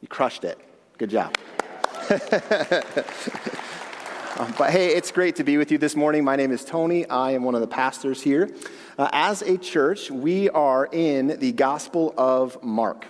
you 0.00 0.08
crushed 0.08 0.44
it. 0.44 0.58
Good 0.98 1.10
job. 1.10 1.36
Um, 4.38 4.54
but 4.56 4.70
hey, 4.70 4.88
it's 4.96 5.12
great 5.12 5.36
to 5.36 5.44
be 5.44 5.58
with 5.58 5.70
you 5.70 5.76
this 5.76 5.94
morning. 5.94 6.24
My 6.24 6.36
name 6.36 6.52
is 6.52 6.64
Tony. 6.64 7.06
I 7.06 7.32
am 7.32 7.44
one 7.44 7.54
of 7.54 7.60
the 7.60 7.66
pastors 7.66 8.22
here. 8.22 8.50
Uh, 8.96 9.10
as 9.12 9.42
a 9.42 9.58
church, 9.58 10.10
we 10.10 10.48
are 10.48 10.88
in 10.90 11.38
the 11.38 11.52
Gospel 11.52 12.14
of 12.16 12.60
Mark. 12.64 13.04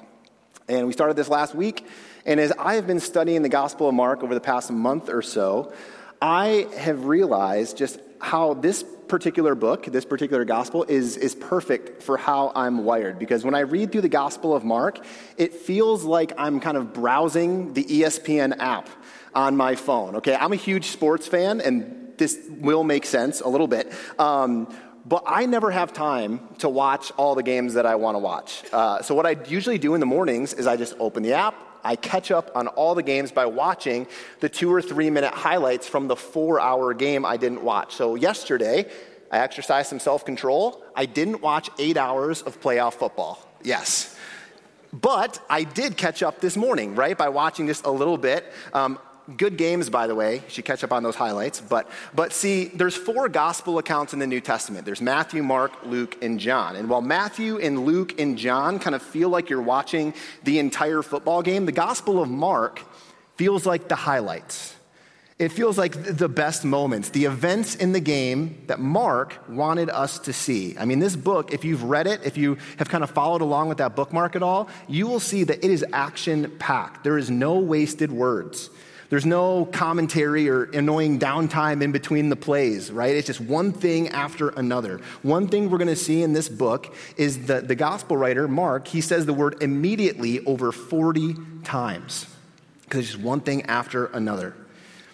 And 0.69 0.85
we 0.85 0.93
started 0.93 1.15
this 1.15 1.29
last 1.29 1.55
week. 1.55 1.87
And 2.27 2.41
as 2.41 2.51
I 2.59 2.75
have 2.75 2.89
been 2.89 2.99
studying 2.99 3.43
the 3.43 3.49
Gospel 3.49 3.89
of 3.89 3.95
Mark 3.95 4.25
over 4.25 4.35
the 4.35 4.41
past 4.41 4.73
month 4.73 5.09
or 5.09 5.23
so, 5.23 5.73
I 6.21 6.67
have 6.77 7.07
realized 7.07 7.77
just 7.77 8.01
how 8.21 8.55
this 8.55 8.85
particular 9.13 9.55
book, 9.55 9.85
this 9.85 10.07
particular 10.07 10.43
gospel, 10.43 10.85
is, 10.85 11.19
is 11.19 11.35
perfect 11.35 12.03
for 12.03 12.17
how 12.17 12.51
I'm 12.55 12.83
wired. 12.83 13.19
Because 13.19 13.45
when 13.45 13.55
I 13.55 13.61
read 13.61 13.93
through 13.93 14.01
the 14.01 14.09
Gospel 14.09 14.57
of 14.57 14.65
Mark, 14.65 15.05
it 15.37 15.53
feels 15.53 16.03
like 16.03 16.33
I'm 16.39 16.61
kind 16.61 16.79
of 16.79 16.95
browsing 16.95 17.75
the 17.75 17.85
ESPN 17.85 18.57
app 18.59 18.89
on 19.35 19.55
my 19.55 19.75
phone. 19.75 20.17
Okay, 20.17 20.35
I'm 20.35 20.55
a 20.55 20.57
huge 20.57 20.87
sports 20.87 21.29
fan, 21.29 21.61
and 21.61 22.15
this 22.17 22.39
will 22.49 22.85
make 22.85 23.05
sense 23.05 23.43
a 23.43 23.49
little 23.49 23.69
bit. 23.69 23.93
Um, 24.19 24.75
but 25.05 25.25
I 25.27 25.45
never 25.45 25.71
have 25.71 25.93
time 25.93 26.41
to 26.61 26.71
watch 26.71 27.13
all 27.19 27.35
the 27.35 27.43
games 27.43 27.75
that 27.75 27.85
I 27.85 27.97
want 27.97 28.15
to 28.15 28.19
watch. 28.19 28.65
Uh, 28.73 29.03
so, 29.03 29.15
what 29.15 29.27
I 29.27 29.37
usually 29.47 29.77
do 29.77 29.93
in 29.93 30.01
the 30.01 30.07
mornings 30.07 30.55
is 30.55 30.67
I 30.67 30.79
just 30.79 30.95
open 30.99 31.23
the 31.23 31.35
app, 31.35 31.55
I 31.85 31.97
catch 31.97 32.31
up 32.31 32.51
on 32.55 32.69
all 32.69 32.95
the 32.95 33.03
games 33.03 33.33
by 33.33 33.47
watching 33.47 34.07
the 34.41 34.49
two 34.49 34.73
or 34.73 34.81
three 34.81 35.11
minute 35.11 35.35
highlights 35.35 35.89
from 35.89 36.07
the 36.07 36.17
four 36.17 36.61
hour 36.61 36.95
game 36.95 37.25
I 37.25 37.37
didn't 37.37 37.63
watch. 37.63 37.95
So, 37.95 38.15
yesterday, 38.15 38.91
I 39.33 39.39
exercised 39.39 39.89
some 39.89 39.99
self 39.99 40.25
control. 40.25 40.85
I 40.95 41.07
didn't 41.07 41.41
watch 41.41 41.71
eight 41.79 41.97
hours 41.97 42.43
of 42.43 42.61
playoff 42.61 42.95
football. 42.95 43.45
Yes. 43.63 44.17
But 44.93 45.41
I 45.49 45.65
did 45.65 45.97
catch 45.97 46.23
up 46.23 46.41
this 46.41 46.55
morning, 46.55 46.95
right, 46.95 47.17
by 47.17 47.31
watching 47.31 47.67
just 47.67 47.87
a 47.87 47.91
little 47.91 48.19
bit. 48.19 48.45
Um, 48.75 48.99
good 49.39 49.57
games, 49.57 49.89
by 49.89 50.07
the 50.07 50.15
way. 50.15 50.37
You 50.37 50.43
should 50.49 50.65
catch 50.67 50.85
up 50.85 50.93
on 50.93 51.03
those 51.03 51.15
highlights. 51.15 51.63
But, 51.63 51.89
but 52.15 52.35
see, 52.35 52.67
there's 52.67 52.95
four 52.95 53.31
gospel 53.31 53.79
accounts 53.79 54.13
in 54.13 54.19
the 54.19 54.27
New 54.27 54.41
Testament 54.41 54.85
there's 54.85 55.01
Matthew, 55.01 55.43
Mark, 55.43 55.73
Luke, 55.87 56.23
and 56.23 56.39
John. 56.39 56.77
And 56.77 56.91
while 56.91 57.01
Matthew 57.01 57.59
and 57.59 57.87
Luke 57.87 58.21
and 58.21 58.37
John 58.37 58.79
kind 58.79 58.95
of 58.95 59.03
feel 59.03 59.31
like 59.31 59.49
you're 59.49 59.63
watching 59.63 60.13
the 60.45 60.59
entire 60.59 61.01
football 61.01 61.41
game, 61.41 61.65
the 61.65 61.73
Gospel 61.73 62.23
of 62.23 62.29
Mark 62.29 62.83
feels 63.37 63.65
like 63.65 63.89
the 63.89 63.97
highlights. 63.97 64.75
It 65.39 65.49
feels 65.49 65.79
like 65.79 66.17
the 66.17 66.29
best 66.29 66.65
moments, 66.65 67.09
the 67.09 67.25
events 67.25 67.75
in 67.75 67.93
the 67.93 68.01
game 68.01 68.63
that 68.67 68.79
Mark 68.79 69.49
wanted 69.49 69.89
us 69.91 70.19
to 70.21 70.33
see. 70.33 70.77
I 70.79 70.85
mean, 70.85 70.99
this 70.99 71.17
book, 71.17 71.53
if 71.53 71.65
you've 71.65 71.85
read 71.85 72.07
it, 72.07 72.21
if 72.25 72.37
you 72.37 72.59
have 72.77 72.89
kind 72.89 73.03
of 73.03 73.11
followed 73.11 73.41
along 73.41 73.69
with 73.69 73.79
that 73.79 73.97
bookmark 73.97 74.37
at 74.37 74.43
all, 74.43 74.69
you 74.89 75.07
will 75.07 75.21
see 75.21 75.45
that 75.45 75.65
it 75.65 75.71
is 75.71 75.85
action 75.93 76.53
packed. 76.59 77.03
There 77.03 77.19
is 77.19 77.31
no 77.31 77.59
wasted 77.59 78.13
words. 78.13 78.71
There's 79.13 79.27
no 79.27 79.67
commentary 79.67 80.49
or 80.49 80.65
annoying 80.65 81.19
downtime 81.19 81.83
in 81.83 81.93
between 81.93 82.31
the 82.31 82.37
plays, 82.37 82.91
right? 82.91 83.15
It's 83.15 83.27
just 83.27 83.43
one 83.43 83.73
thing 83.73 84.09
after 84.09 84.49
another. 84.49 85.01
One 85.21 85.49
thing 85.49 85.69
we're 85.69 85.77
going 85.77 85.89
to 85.89 85.97
see 85.97 86.23
in 86.23 86.33
this 86.33 86.49
book 86.49 86.95
is 87.19 87.47
that 87.47 87.69
the 87.69 87.75
gospel 87.75 88.17
writer, 88.17 88.49
Mark, 88.49 88.89
he 88.89 89.03
says 89.03 89.27
the 89.27 89.35
word 89.35 89.63
immediately 89.63 90.43
over 90.47 90.73
40 90.73 91.35
times 91.63 92.27
because 92.85 93.01
it's 93.01 93.11
just 93.11 93.23
one 93.23 93.41
thing 93.41 93.65
after 93.65 94.07
another. 94.07 94.55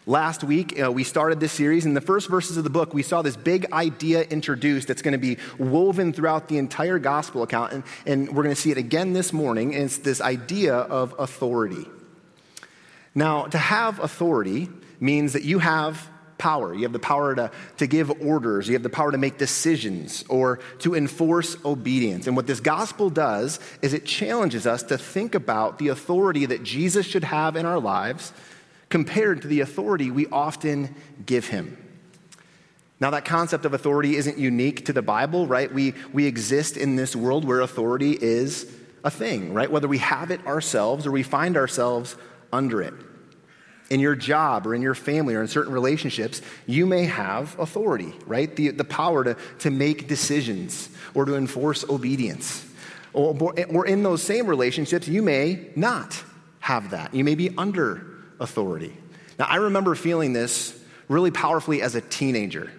Last 0.08 0.42
week, 0.42 0.80
uh, 0.80 0.90
we 0.90 1.04
started 1.04 1.38
this 1.38 1.52
series. 1.52 1.84
In 1.84 1.92
the 1.92 2.00
first 2.00 2.30
verses 2.30 2.56
of 2.56 2.64
the 2.64 2.70
book, 2.70 2.94
we 2.94 3.02
saw 3.02 3.20
this 3.20 3.36
big 3.36 3.70
idea 3.74 4.22
introduced 4.22 4.88
that's 4.88 5.02
going 5.02 5.12
to 5.12 5.18
be 5.18 5.36
woven 5.58 6.14
throughout 6.14 6.48
the 6.48 6.56
entire 6.56 6.98
gospel 6.98 7.42
account. 7.42 7.74
And, 7.74 7.82
and 8.06 8.28
we're 8.28 8.42
going 8.42 8.54
to 8.54 8.60
see 8.60 8.70
it 8.70 8.78
again 8.78 9.12
this 9.12 9.34
morning. 9.34 9.74
And 9.74 9.84
it's 9.84 9.98
this 9.98 10.22
idea 10.22 10.76
of 10.76 11.14
authority. 11.18 11.84
Now, 13.14 13.48
to 13.48 13.58
have 13.58 13.98
authority 13.98 14.70
means 14.98 15.34
that 15.34 15.42
you 15.42 15.58
have 15.58 16.08
power. 16.38 16.74
You 16.74 16.84
have 16.84 16.94
the 16.94 16.98
power 16.98 17.34
to, 17.34 17.50
to 17.76 17.86
give 17.86 18.10
orders, 18.22 18.66
you 18.66 18.72
have 18.76 18.82
the 18.82 18.88
power 18.88 19.12
to 19.12 19.18
make 19.18 19.36
decisions 19.36 20.24
or 20.30 20.60
to 20.78 20.94
enforce 20.94 21.54
obedience. 21.66 22.26
And 22.26 22.34
what 22.34 22.46
this 22.46 22.60
gospel 22.60 23.10
does 23.10 23.60
is 23.82 23.92
it 23.92 24.06
challenges 24.06 24.66
us 24.66 24.84
to 24.84 24.96
think 24.96 25.34
about 25.34 25.78
the 25.78 25.88
authority 25.88 26.46
that 26.46 26.62
Jesus 26.62 27.04
should 27.04 27.24
have 27.24 27.56
in 27.56 27.66
our 27.66 27.78
lives 27.78 28.32
compared 28.88 29.42
to 29.42 29.48
the 29.48 29.60
authority 29.60 30.10
we 30.10 30.26
often 30.28 30.94
give 31.24 31.46
him. 31.46 31.76
Now, 33.00 33.10
that 33.10 33.24
concept 33.24 33.64
of 33.64 33.74
authority 33.74 34.16
isn't 34.16 34.38
unique 34.38 34.86
to 34.86 34.92
the 34.92 35.02
Bible, 35.02 35.46
right? 35.46 35.72
We, 35.72 35.94
we 36.12 36.26
exist 36.26 36.76
in 36.76 36.96
this 36.96 37.14
world 37.14 37.44
where 37.44 37.60
authority 37.60 38.12
is 38.12 38.72
a 39.04 39.10
thing, 39.10 39.54
right? 39.54 39.70
Whether 39.70 39.86
we 39.86 39.98
have 39.98 40.32
it 40.32 40.44
ourselves 40.46 41.06
or 41.06 41.12
we 41.12 41.22
find 41.22 41.56
ourselves 41.56 42.16
under 42.52 42.82
it 42.82 42.94
in 43.90 44.00
your 44.00 44.14
job 44.14 44.66
or 44.66 44.74
in 44.74 44.82
your 44.82 44.94
family 44.94 45.34
or 45.34 45.40
in 45.40 45.48
certain 45.48 45.72
relationships, 45.72 46.42
you 46.66 46.86
may 46.86 47.04
have 47.04 47.58
authority, 47.58 48.12
right? 48.26 48.54
The, 48.54 48.70
the 48.70 48.84
power 48.84 49.24
to, 49.24 49.36
to 49.60 49.70
make 49.70 50.08
decisions 50.08 50.88
or 51.14 51.24
to 51.24 51.36
enforce 51.36 51.84
obedience. 51.88 52.66
Or, 53.12 53.54
or 53.70 53.86
in 53.86 54.02
those 54.02 54.22
same 54.22 54.46
relationships, 54.46 55.08
you 55.08 55.22
may 55.22 55.70
not 55.74 56.22
have 56.60 56.90
that. 56.90 57.14
You 57.14 57.24
may 57.24 57.34
be 57.34 57.56
under 57.56 58.07
authority. 58.40 58.96
Now, 59.38 59.46
I 59.46 59.56
remember 59.56 59.94
feeling 59.94 60.32
this 60.32 60.78
really 61.08 61.30
powerfully 61.30 61.82
as 61.82 61.94
a 61.94 62.00
teenager. 62.00 62.70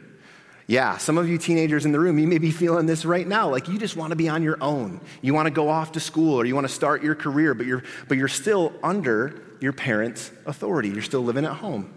Yeah, 0.67 0.97
some 0.97 1.17
of 1.17 1.27
you 1.27 1.39
teenagers 1.39 1.85
in 1.85 1.91
the 1.91 1.99
room, 1.99 2.19
you 2.19 2.27
may 2.27 2.37
be 2.37 2.51
feeling 2.51 2.85
this 2.85 3.03
right 3.03 3.27
now. 3.27 3.49
Like 3.49 3.67
you 3.67 3.79
just 3.79 3.95
want 3.95 4.11
to 4.11 4.15
be 4.15 4.29
on 4.29 4.43
your 4.43 4.57
own. 4.61 5.01
You 5.21 5.33
want 5.33 5.47
to 5.47 5.51
go 5.51 5.67
off 5.67 5.93
to 5.93 5.99
school 5.99 6.39
or 6.39 6.45
you 6.45 6.53
want 6.53 6.67
to 6.67 6.73
start 6.73 7.01
your 7.01 7.15
career, 7.15 7.55
but 7.55 7.65
you're, 7.65 7.83
but 8.07 8.17
you're 8.17 8.27
still 8.27 8.71
under 8.83 9.41
your 9.59 9.73
parents' 9.73 10.31
authority. 10.45 10.89
You're 10.89 11.01
still 11.01 11.23
living 11.23 11.43
at 11.43 11.53
home. 11.53 11.91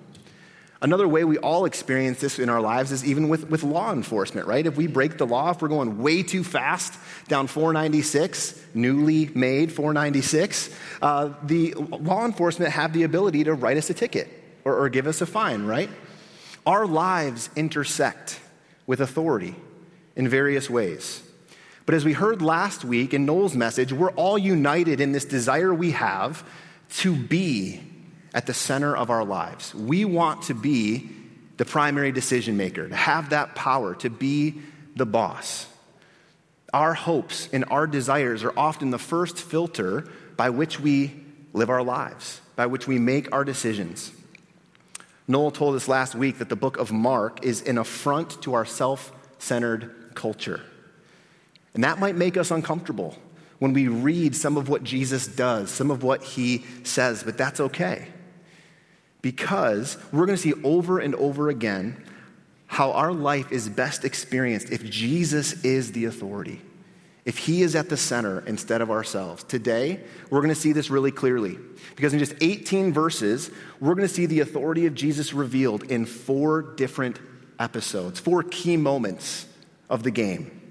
Another 0.83 1.07
way 1.07 1.23
we 1.23 1.39
all 1.39 1.65
experience 1.65 2.19
this 2.19 2.41
in 2.41 2.49
our 2.49 2.61
lives 2.61 2.91
is 2.91 3.05
even 3.05 3.29
with, 3.29 3.49
with 3.49 3.63
law 3.63 3.93
enforcement, 3.93 4.49
right? 4.49 4.67
If 4.67 4.77
we 4.77 4.89
break 4.89 5.17
the 5.17 5.25
law, 5.25 5.53
if 5.53 5.63
we're 5.63 5.69
going 5.69 5.99
way 5.99 6.25
too 6.25 6.43
fast 6.43 6.99
down 7.29 7.47
496, 7.47 8.61
newly 8.75 9.27
made 9.33 9.71
496, 9.71 10.77
uh, 11.01 11.35
the 11.45 11.75
law 11.75 12.25
enforcement 12.25 12.73
have 12.73 12.93
the 12.93 13.05
ability 13.05 13.45
to 13.45 13.55
write 13.55 13.77
us 13.77 13.91
a 13.91 13.95
ticket 13.95 14.29
or, 14.65 14.77
or 14.77 14.89
give 14.89 15.07
us 15.07 15.21
a 15.21 15.27
fine, 15.27 15.67
right? 15.67 15.89
Our 16.67 16.85
lives 16.85 17.49
intersect 17.55 18.41
with 18.85 19.01
authority 19.01 19.55
in 20.17 20.27
various 20.27 20.69
ways. 20.69 21.23
But 21.87 21.95
as 21.95 22.05
we 22.05 22.13
heard 22.13 22.43
last 22.43 22.85
week 22.85 23.15
in 23.15 23.25
Noel's 23.25 23.55
message, 23.55 23.93
we're 23.93 24.11
all 24.11 24.37
united 24.37 25.01
in 25.01 25.13
this 25.13 25.25
desire 25.25 25.73
we 25.73 25.93
have 25.93 26.45
to 26.97 27.15
be 27.15 27.92
at 28.35 28.47
the 28.47 28.55
center 28.55 28.97
of 28.97 29.11
our 29.11 29.25
lives. 29.25 29.75
We 29.75 30.05
want 30.05 30.43
to 30.45 30.55
be 30.55 31.11
the 31.57 31.65
primary 31.65 32.13
decision 32.13 32.57
maker, 32.57 32.89
to 32.89 32.97
have 32.97 33.31
that 33.31 33.55
power, 33.55 33.95
to 33.97 34.11
be 34.11 34.55
the 34.97 35.07
boss. 35.07 35.67
Our 36.73 36.95
hopes 36.95 37.49
and 37.53 37.65
our 37.71 37.87
desires 37.87 38.43
are 38.43 38.55
often 38.57 38.91
the 38.91 38.99
first 38.99 39.39
filter 39.39 40.09
by 40.37 40.51
which 40.51 40.81
we 40.81 41.13
live 41.53 41.69
our 41.69 41.83
lives, 41.83 42.41
by 42.57 42.67
which 42.67 42.87
we 42.87 42.99
make 42.99 43.33
our 43.33 43.45
decisions. 43.45 44.11
Noel 45.29 45.51
told 45.51 45.77
us 45.77 45.87
last 45.87 46.15
week 46.15 46.39
that 46.39 46.49
the 46.49 46.57
book 46.57 46.79
of 46.79 46.91
Mark 46.91 47.45
is 47.45 47.63
an 47.63 47.79
affront 47.79 48.43
to 48.43 48.55
our 48.55 48.65
self 48.65 49.13
centered 49.39 50.13
culture. 50.15 50.61
And 51.75 51.85
that 51.85 51.99
might 51.99 52.17
make 52.17 52.37
us 52.37 52.51
uncomfortable 52.51 53.17
when 53.59 53.73
we 53.73 53.89
read 53.89 54.35
some 54.35 54.57
of 54.57 54.69
what 54.69 54.83
Jesus 54.83 55.27
does, 55.27 55.71
some 55.71 55.91
of 55.91 56.03
what 56.03 56.23
he 56.23 56.65
says, 56.83 57.23
but 57.23 57.39
that's 57.39 57.61
okay. 57.61 58.09
Because 59.23 59.97
we're 60.13 60.27
going 60.27 60.37
to 60.37 60.43
see 60.43 60.55
over 60.65 60.99
and 60.99 61.15
over 61.15 61.49
again 61.49 62.03
how 62.67 62.93
our 62.93 63.13
life 63.13 63.53
is 63.53 63.69
best 63.69 64.05
experienced 64.05 64.71
if 64.71 64.85
Jesus 64.85 65.63
is 65.65 65.93
the 65.93 66.07
authority, 66.07 66.61
if 67.25 67.39
he 67.39 67.63
is 67.63 67.77
at 67.77 67.89
the 67.89 67.97
center 67.97 68.41
instead 68.47 68.81
of 68.81 68.91
ourselves. 68.91 69.45
Today, 69.45 70.01
we're 70.31 70.41
going 70.41 70.55
to 70.55 70.61
see 70.61 70.73
this 70.73 70.91
really 70.91 71.13
clearly. 71.13 71.59
Because 71.97 72.15
in 72.15 72.19
just 72.19 72.35
18 72.41 72.93
verses, 72.93 73.51
we're 73.79 73.95
going 73.95 74.09
to 74.09 74.13
see 74.13 74.27
the 74.27 74.41
authority 74.41 74.87
of 74.87 74.95
Jesus 74.95 75.33
revealed 75.33 75.85
in 75.85 76.07
four 76.07 76.63
different 76.63 77.21
episodes, 77.61 78.19
four 78.19 78.43
key 78.43 78.77
moments 78.77 79.47
of 79.91 80.03
the 80.03 80.11
game. 80.11 80.62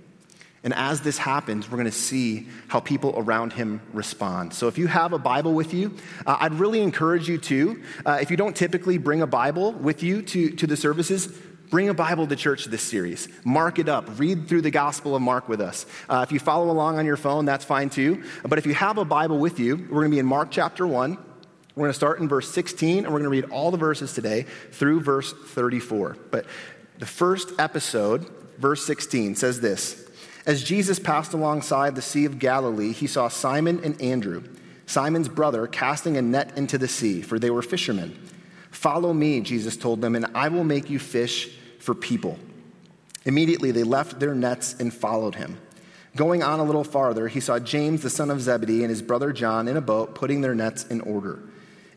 And 0.63 0.73
as 0.75 1.01
this 1.01 1.17
happens, 1.17 1.69
we're 1.69 1.77
going 1.77 1.89
to 1.89 1.91
see 1.91 2.47
how 2.67 2.79
people 2.79 3.15
around 3.17 3.53
him 3.53 3.81
respond. 3.93 4.53
So 4.53 4.67
if 4.67 4.77
you 4.77 4.85
have 4.87 5.11
a 5.11 5.17
Bible 5.17 5.53
with 5.53 5.73
you, 5.73 5.95
uh, 6.25 6.37
I'd 6.39 6.53
really 6.53 6.81
encourage 6.81 7.27
you 7.27 7.39
to. 7.39 7.81
Uh, 8.05 8.19
if 8.21 8.29
you 8.29 8.37
don't 8.37 8.55
typically 8.55 8.99
bring 8.99 9.23
a 9.23 9.27
Bible 9.27 9.71
with 9.71 10.03
you 10.03 10.21
to, 10.21 10.51
to 10.51 10.67
the 10.67 10.77
services, 10.77 11.27
bring 11.71 11.89
a 11.89 11.95
Bible 11.95 12.27
to 12.27 12.35
church 12.35 12.65
this 12.65 12.83
series. 12.83 13.27
Mark 13.43 13.79
it 13.79 13.89
up. 13.89 14.19
Read 14.19 14.47
through 14.47 14.61
the 14.61 14.69
Gospel 14.69 15.15
of 15.15 15.23
Mark 15.23 15.49
with 15.49 15.61
us. 15.61 15.87
Uh, 16.07 16.23
if 16.27 16.31
you 16.31 16.37
follow 16.37 16.69
along 16.69 16.99
on 16.99 17.07
your 17.07 17.17
phone, 17.17 17.45
that's 17.45 17.65
fine 17.65 17.89
too. 17.89 18.23
But 18.43 18.59
if 18.59 18.67
you 18.67 18.75
have 18.75 18.99
a 18.99 19.05
Bible 19.05 19.39
with 19.39 19.59
you, 19.59 19.77
we're 19.77 20.01
going 20.01 20.11
to 20.11 20.15
be 20.15 20.19
in 20.19 20.27
Mark 20.27 20.51
chapter 20.51 20.85
1. 20.85 21.17
We're 21.73 21.83
going 21.85 21.89
to 21.89 21.93
start 21.93 22.19
in 22.19 22.27
verse 22.27 22.51
16, 22.51 23.05
and 23.05 23.07
we're 23.07 23.19
going 23.19 23.23
to 23.23 23.29
read 23.29 23.45
all 23.45 23.71
the 23.71 23.77
verses 23.77 24.13
today 24.13 24.45
through 24.71 25.01
verse 25.01 25.33
34. 25.33 26.17
But 26.29 26.45
the 26.99 27.05
first 27.07 27.49
episode, 27.57 28.29
verse 28.59 28.85
16, 28.85 29.35
says 29.35 29.61
this. 29.61 30.00
As 30.45 30.63
Jesus 30.63 30.99
passed 30.99 31.33
alongside 31.33 31.95
the 31.95 32.01
Sea 32.01 32.25
of 32.25 32.39
Galilee, 32.39 32.93
he 32.93 33.07
saw 33.07 33.27
Simon 33.27 33.81
and 33.83 34.01
Andrew 34.01 34.43
Simon's 34.91 35.29
brother, 35.29 35.67
casting 35.67 36.17
a 36.17 36.21
net 36.21 36.57
into 36.57 36.77
the 36.77 36.87
sea, 36.87 37.21
for 37.21 37.39
they 37.39 37.49
were 37.49 37.61
fishermen. 37.61 38.13
Follow 38.71 39.13
me, 39.13 39.39
Jesus 39.39 39.77
told 39.77 40.01
them, 40.01 40.17
and 40.17 40.25
I 40.35 40.49
will 40.49 40.65
make 40.65 40.89
you 40.89 40.99
fish 40.99 41.49
for 41.79 41.95
people. 41.95 42.37
Immediately 43.23 43.71
they 43.71 43.83
left 43.83 44.19
their 44.19 44.35
nets 44.35 44.75
and 44.79 44.93
followed 44.93 45.35
him. 45.35 45.57
Going 46.17 46.43
on 46.43 46.59
a 46.59 46.65
little 46.65 46.83
farther, 46.83 47.29
he 47.29 47.39
saw 47.39 47.57
James, 47.57 48.01
the 48.01 48.09
son 48.09 48.29
of 48.29 48.41
Zebedee, 48.41 48.83
and 48.83 48.89
his 48.89 49.01
brother 49.01 49.31
John 49.31 49.69
in 49.69 49.77
a 49.77 49.81
boat 49.81 50.13
putting 50.13 50.41
their 50.41 50.55
nets 50.55 50.85
in 50.87 50.99
order. 50.99 51.39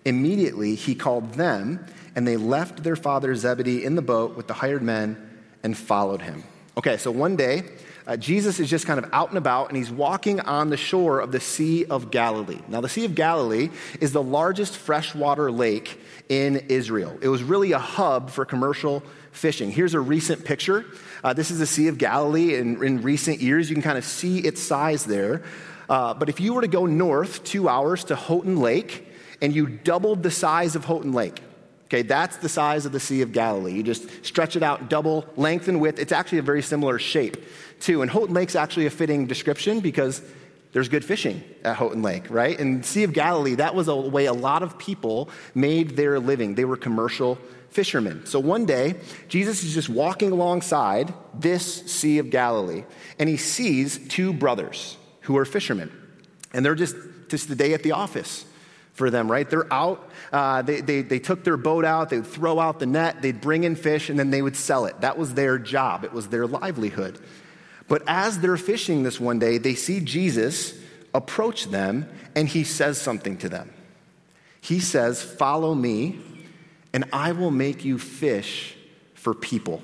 Immediately 0.05 0.77
he 0.77 0.95
called 0.95 1.35
them, 1.35 1.85
and 2.15 2.29
they 2.29 2.37
left 2.37 2.85
their 2.85 2.97
father 2.97 3.35
Zebedee 3.35 3.85
in 3.85 3.97
the 3.97 4.03
boat 4.03 4.37
with 4.37 4.47
the 4.47 4.55
hired 4.55 4.83
men 4.83 5.41
and 5.65 5.77
followed 5.77 6.23
him. 6.23 6.45
Okay, 6.77 6.97
so 6.97 7.13
one 7.13 7.37
day, 7.37 7.63
uh, 8.05 8.17
Jesus 8.17 8.59
is 8.59 8.69
just 8.69 8.85
kind 8.85 8.99
of 8.99 9.09
out 9.13 9.29
and 9.29 9.39
about, 9.39 9.69
and 9.69 9.77
he's 9.77 9.93
walking 9.93 10.41
on 10.41 10.71
the 10.71 10.77
shore 10.77 11.21
of 11.21 11.31
the 11.31 11.39
Sea 11.39 11.85
of 11.85 12.11
Galilee. 12.11 12.59
Now, 12.67 12.81
the 12.81 12.89
Sea 12.89 13.05
of 13.05 13.15
Galilee 13.15 13.71
is 14.01 14.13
the 14.13 14.23
largest 14.23 14.77
freshwater 14.77 15.53
lake 15.53 16.01
in 16.29 16.57
Israel. 16.69 17.17
It 17.23 17.29
was 17.29 17.45
really 17.45 17.71
a 17.71 17.79
hub 17.79 18.29
for 18.29 18.45
commercial 18.45 19.05
fishing. 19.31 19.71
Here's 19.71 19.95
a 19.95 20.01
recent 20.01 20.45
picture. 20.45 20.85
Uh, 21.23 21.33
this 21.33 21.53
is 21.53 21.61
the 21.61 21.67
Sea 21.67 21.87
of 21.87 21.97
Galilee. 21.97 22.57
In, 22.57 22.83
in 22.83 23.03
recent 23.03 23.41
years, 23.41 23.71
you 23.71 23.77
can 23.77 23.83
kind 23.83 23.97
of 23.97 24.05
see 24.05 24.41
its 24.41 24.61
size 24.61 25.05
there. 25.05 25.45
Uh, 25.89 26.13
but 26.13 26.29
if 26.29 26.41
you 26.41 26.55
were 26.55 26.63
to 26.63 26.69
go 26.69 26.87
north 26.87 27.45
two 27.45 27.69
hours 27.69 28.03
to 28.05 28.17
Houghton 28.17 28.57
Lake, 28.57 29.07
and 29.41 29.55
you 29.55 29.67
doubled 29.69 30.25
the 30.25 30.31
size 30.31 30.75
of 30.75 30.87
Houghton 30.87 31.13
Lake, 31.13 31.41
Okay, 31.87 32.03
that's 32.03 32.39
the 32.39 32.49
size 32.49 32.87
of 32.87 32.93
the 32.93 33.01
Sea 33.01 33.21
of 33.23 33.33
Galilee. 33.33 33.75
You 33.75 33.83
just 33.83 34.25
stretch 34.25 34.57
it 34.57 34.63
out 34.63 34.89
double 34.89 35.27
length 35.37 35.69
and 35.69 35.81
width. 35.81 35.99
It's 35.99 36.13
actually 36.13 36.39
a 36.39 36.43
very 36.43 36.63
similar 36.63 36.99
shape, 36.99 37.37
too. 37.81 38.03
And 38.03 38.11
Houghton 38.11 38.35
Lake's 38.35 38.57
actually 38.57 38.87
a 38.87 38.91
fitting 38.91 39.27
description 39.27 39.81
because 39.81 40.23
there's 40.73 40.89
good 40.89 41.05
fishing 41.05 41.45
at 41.63 41.77
Houghton 41.77 42.03
Lake, 42.03 42.31
right? 42.31 42.59
And 42.59 42.85
Sea 42.85 43.05
of 43.05 43.13
Galilee, 43.13 43.55
that 43.57 43.75
was 43.75 43.89
a 43.89 43.95
way 43.95 44.27
a 44.27 44.33
lot 44.33 44.63
of 44.63 44.79
people 44.79 45.29
made 45.55 45.91
their 45.91 46.19
living. 46.19 46.55
They 46.55 46.65
were 46.65 46.77
commercial 46.77 47.39
fishermen. 47.71 48.25
So 48.25 48.41
one 48.41 48.67
day, 48.67 48.95
Jesus 49.29 49.63
is 49.63 49.75
just 49.75 49.89
walking 49.89 50.33
alongside 50.33 51.13
this 51.33 51.83
Sea 51.93 52.19
of 52.19 52.31
Galilee, 52.31 52.85
and 53.19 53.29
he 53.29 53.37
sees 53.37 53.99
two 54.09 54.33
brothers 54.33 54.97
who 55.23 55.37
are 55.37 55.45
fishermen. 55.45 55.93
And 56.53 56.65
they're 56.65 56.75
just, 56.75 56.97
just 57.29 57.49
the 57.49 57.57
day 57.57 57.75
at 57.75 57.83
the 57.83 57.93
office 57.93 58.47
for 58.95 59.11
them, 59.11 59.31
right? 59.31 59.49
They're 59.49 59.71
out. 59.73 60.09
Uh, 60.33 60.63
they, 60.63 60.81
they, 60.81 61.03
they 61.03 61.19
took 61.19 61.45
their 61.45 61.57
boat 61.57 61.85
out, 61.85 62.11
they'd 62.11 62.27
throw 62.27 62.59
out 62.59 62.79
the 62.79 62.87
net, 62.87 63.21
they'd 63.21 63.41
bring 63.41 63.65
in 63.65 63.77
fish, 63.77 64.09
and 64.09 64.19
then 64.19 64.31
they 64.31 64.41
would 64.41 64.57
sell 64.57 64.87
it. 64.87 65.01
That 65.03 65.19
was 65.19 65.35
their 65.35 65.59
job, 65.59 66.05
it 66.05 66.13
was 66.13 66.29
their 66.29 66.47
livelihood. 66.47 67.21
But 67.87 68.03
as 68.07 68.39
they're 68.39 68.57
fishing 68.57 69.03
this 69.03 69.21
one 69.21 69.39
day, 69.39 69.59
they 69.59 69.75
see 69.75 70.01
Jesus 70.01 70.75
approach 71.13 71.67
them, 71.67 72.09
and 72.35 72.49
he 72.49 72.65
says 72.65 73.01
something 73.01 73.37
to 73.39 73.49
them. 73.49 73.71
He 74.61 74.81
says, 74.81 75.23
Follow 75.23 75.75
me, 75.75 76.21
and 76.93 77.05
I 77.13 77.33
will 77.33 77.51
make 77.51 77.85
you 77.85 77.99
fish 77.99 78.77
for 79.15 79.35
people. 79.35 79.83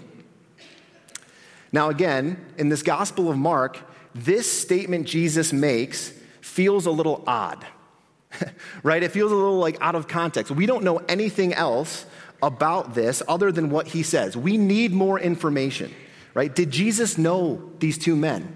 Now, 1.73 1.91
again, 1.91 2.45
in 2.57 2.69
this 2.69 2.83
Gospel 2.83 3.31
of 3.31 3.37
Mark, 3.37 3.79
this 4.15 4.51
statement 4.51 5.07
Jesus 5.07 5.53
makes 5.53 6.13
feels 6.41 6.87
a 6.87 6.91
little 6.91 7.23
odd 7.27 7.65
right? 8.83 9.03
It 9.03 9.13
feels 9.13 9.33
a 9.33 9.35
little 9.35 9.59
like 9.59 9.79
out 9.81 9.95
of 9.95 10.09
context. 10.09 10.51
We 10.51 10.67
don't 10.67 10.85
know 10.85 10.99
anything 11.09 11.55
else 11.55 12.07
about 12.43 12.95
this 12.95 13.23
other 13.29 13.53
than 13.53 13.71
what 13.71 13.87
he 13.87 14.03
says. 14.03 14.37
We 14.37 14.57
need 14.57 14.93
more 14.93 15.19
information, 15.19 15.93
right? 16.35 16.55
Did 16.55 16.71
Jesus 16.71 17.19
know 17.19 17.71
these 17.79 17.99
two 17.99 18.17
men 18.17 18.55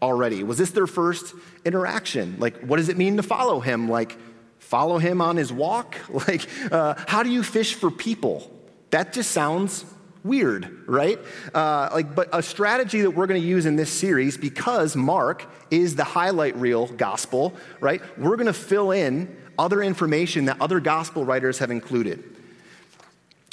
already? 0.00 0.42
Was 0.42 0.58
this 0.58 0.70
their 0.70 0.86
first 0.86 1.34
interaction? 1.64 2.36
Like, 2.38 2.60
what 2.60 2.76
does 2.76 2.88
it 2.88 2.96
mean 2.96 3.16
to 3.16 3.22
follow 3.22 3.60
him? 3.60 3.88
Like, 3.88 4.16
follow 4.58 4.98
him 4.98 5.20
on 5.20 5.36
his 5.36 5.52
walk? 5.52 5.96
Like, 6.28 6.48
uh, 6.70 6.94
how 7.06 7.22
do 7.22 7.30
you 7.30 7.42
fish 7.42 7.74
for 7.74 7.90
people? 7.90 8.50
That 8.90 9.12
just 9.12 9.32
sounds 9.32 9.84
weird, 10.24 10.88
right? 10.88 11.18
Uh, 11.54 11.90
like, 11.92 12.14
but 12.14 12.28
a 12.32 12.42
strategy 12.42 13.02
that 13.02 13.10
we're 13.10 13.26
going 13.26 13.40
to 13.40 13.46
use 13.46 13.66
in 13.66 13.76
this 13.76 13.92
series, 13.92 14.36
because 14.36 14.96
Mark 14.96 15.44
is 15.70 15.94
the 15.94 16.04
highlight 16.04 16.56
reel 16.56 16.86
gospel, 16.86 17.54
right? 17.78 18.00
We're 18.18 18.36
going 18.36 18.46
to 18.46 18.52
fill 18.52 18.90
in 18.90 19.36
other 19.58 19.82
information 19.82 20.46
that 20.46 20.60
other 20.60 20.80
gospel 20.80 21.24
writers 21.24 21.58
have 21.58 21.70
included. 21.70 22.24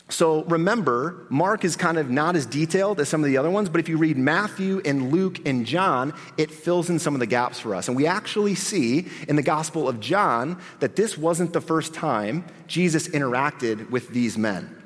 So 0.10 0.43
remember, 0.43 1.25
Mark 1.29 1.63
is 1.63 1.75
kind 1.75 1.98
of 1.98 2.10
not 2.10 2.36
as 2.36 2.45
detailed 2.45 3.00
as 3.00 3.07
some 3.07 3.24
of 3.24 3.29
the 3.29 3.38
other 3.38 3.50
ones, 3.50 3.69
but 3.69 3.79
if 3.79 3.88
you 3.88 3.98
read 3.98 4.17
Matthew 4.17 4.81
and 4.84 5.12
Luke 5.12 5.45
and 5.48 5.65
John, 5.65 6.13
it 6.38 6.51
fills 6.51 6.89
in 6.89 7.00
some 7.00 7.13
of 7.13 7.22
the 7.22 7.25
gaps 7.25 7.60
for 7.60 7.74
us. 7.75 7.88
And 7.88 7.95
we 7.95 8.07
actually 8.07 8.55
see 8.55 9.07
in 9.29 9.38
the 9.38 9.41
Gospel 9.41 9.88
of 9.88 10.01
John 10.01 10.60
that 10.79 10.98
this 10.98 11.17
wasn't 11.17 11.53
the 11.53 11.62
first 11.62 11.93
time 11.93 12.43
Jesus 12.67 13.07
interacted 13.07 13.89
with 13.89 14.10
these 14.10 14.38
men. 14.38 14.80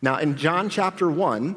Now, 0.00 0.18
in 0.18 0.36
John 0.36 0.68
chapter 0.68 1.10
1, 1.10 1.56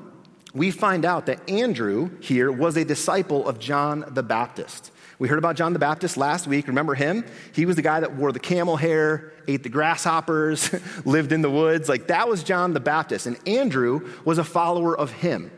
we 0.53 0.71
find 0.71 1.05
out 1.05 1.27
that 1.27 1.49
Andrew 1.49 2.09
here 2.21 2.51
was 2.51 2.75
a 2.75 2.83
disciple 2.83 3.47
of 3.47 3.59
John 3.59 4.03
the 4.09 4.23
Baptist. 4.23 4.91
We 5.19 5.27
heard 5.27 5.37
about 5.37 5.55
John 5.55 5.73
the 5.73 5.79
Baptist 5.79 6.17
last 6.17 6.47
week. 6.47 6.67
Remember 6.67 6.95
him? 6.95 7.23
He 7.53 7.67
was 7.67 7.75
the 7.75 7.83
guy 7.83 7.99
that 7.99 8.15
wore 8.15 8.31
the 8.31 8.39
camel 8.39 8.75
hair, 8.75 9.31
ate 9.47 9.61
the 9.61 9.69
grasshoppers, 9.69 10.73
lived 11.05 11.31
in 11.31 11.43
the 11.43 11.49
woods. 11.49 11.87
Like 11.87 12.07
that 12.07 12.27
was 12.27 12.43
John 12.43 12.73
the 12.73 12.79
Baptist. 12.79 13.27
And 13.27 13.37
Andrew 13.47 14.11
was 14.25 14.39
a 14.39 14.43
follower 14.43 14.97
of 14.97 15.11
him. 15.11 15.51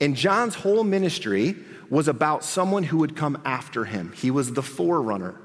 And 0.00 0.16
John's 0.16 0.56
whole 0.56 0.82
ministry 0.82 1.54
was 1.88 2.08
about 2.08 2.42
someone 2.44 2.82
who 2.82 2.98
would 2.98 3.14
come 3.14 3.40
after 3.44 3.84
him. 3.84 4.12
He 4.16 4.32
was 4.32 4.54
the 4.54 4.62
forerunner. 4.62 5.40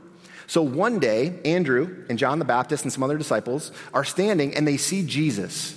So 0.48 0.63
one 0.63 0.98
day, 1.00 1.39
Andrew 1.45 2.05
and 2.10 2.17
John 2.17 2.39
the 2.39 2.45
Baptist 2.45 2.84
and 2.84 2.91
some 2.91 3.03
other 3.03 3.17
disciples 3.17 3.72
are 3.93 4.03
standing 4.03 4.55
and 4.55 4.67
they 4.67 4.77
see 4.77 5.05
Jesus. 5.05 5.75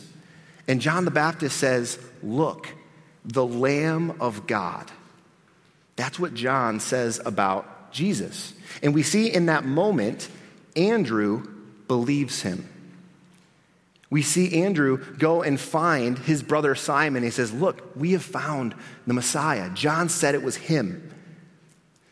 And 0.69 0.81
John 0.81 1.07
the 1.07 1.11
Baptist 1.11 1.57
says, 1.57 1.99
Look, 2.23 2.69
the 3.25 3.47
Lamb 3.47 4.21
of 4.21 4.47
God. 4.47 4.91
That's 5.97 6.19
what 6.19 6.35
John 6.35 6.79
says 6.79 7.21
about 7.25 7.91
Jesus. 7.91 8.53
And 8.83 8.95
we 8.95 9.03
see 9.03 9.33
in 9.33 9.47
that 9.47 9.65
moment, 9.65 10.29
Andrew 10.77 11.45
believes 11.89 12.43
him. 12.43 12.69
We 14.11 14.23
see 14.23 14.63
Andrew 14.63 15.05
go 15.19 15.43
and 15.43 15.59
find 15.59 16.19
his 16.19 16.43
brother 16.43 16.75
Simon. 16.75 17.23
He 17.23 17.31
says, 17.31 17.53
Look, 17.53 17.97
we 17.97 18.13
have 18.13 18.23
found 18.23 18.75
the 19.07 19.15
Messiah. 19.15 19.71
John 19.71 20.09
said 20.09 20.35
it 20.35 20.43
was 20.43 20.57
him. 20.57 21.13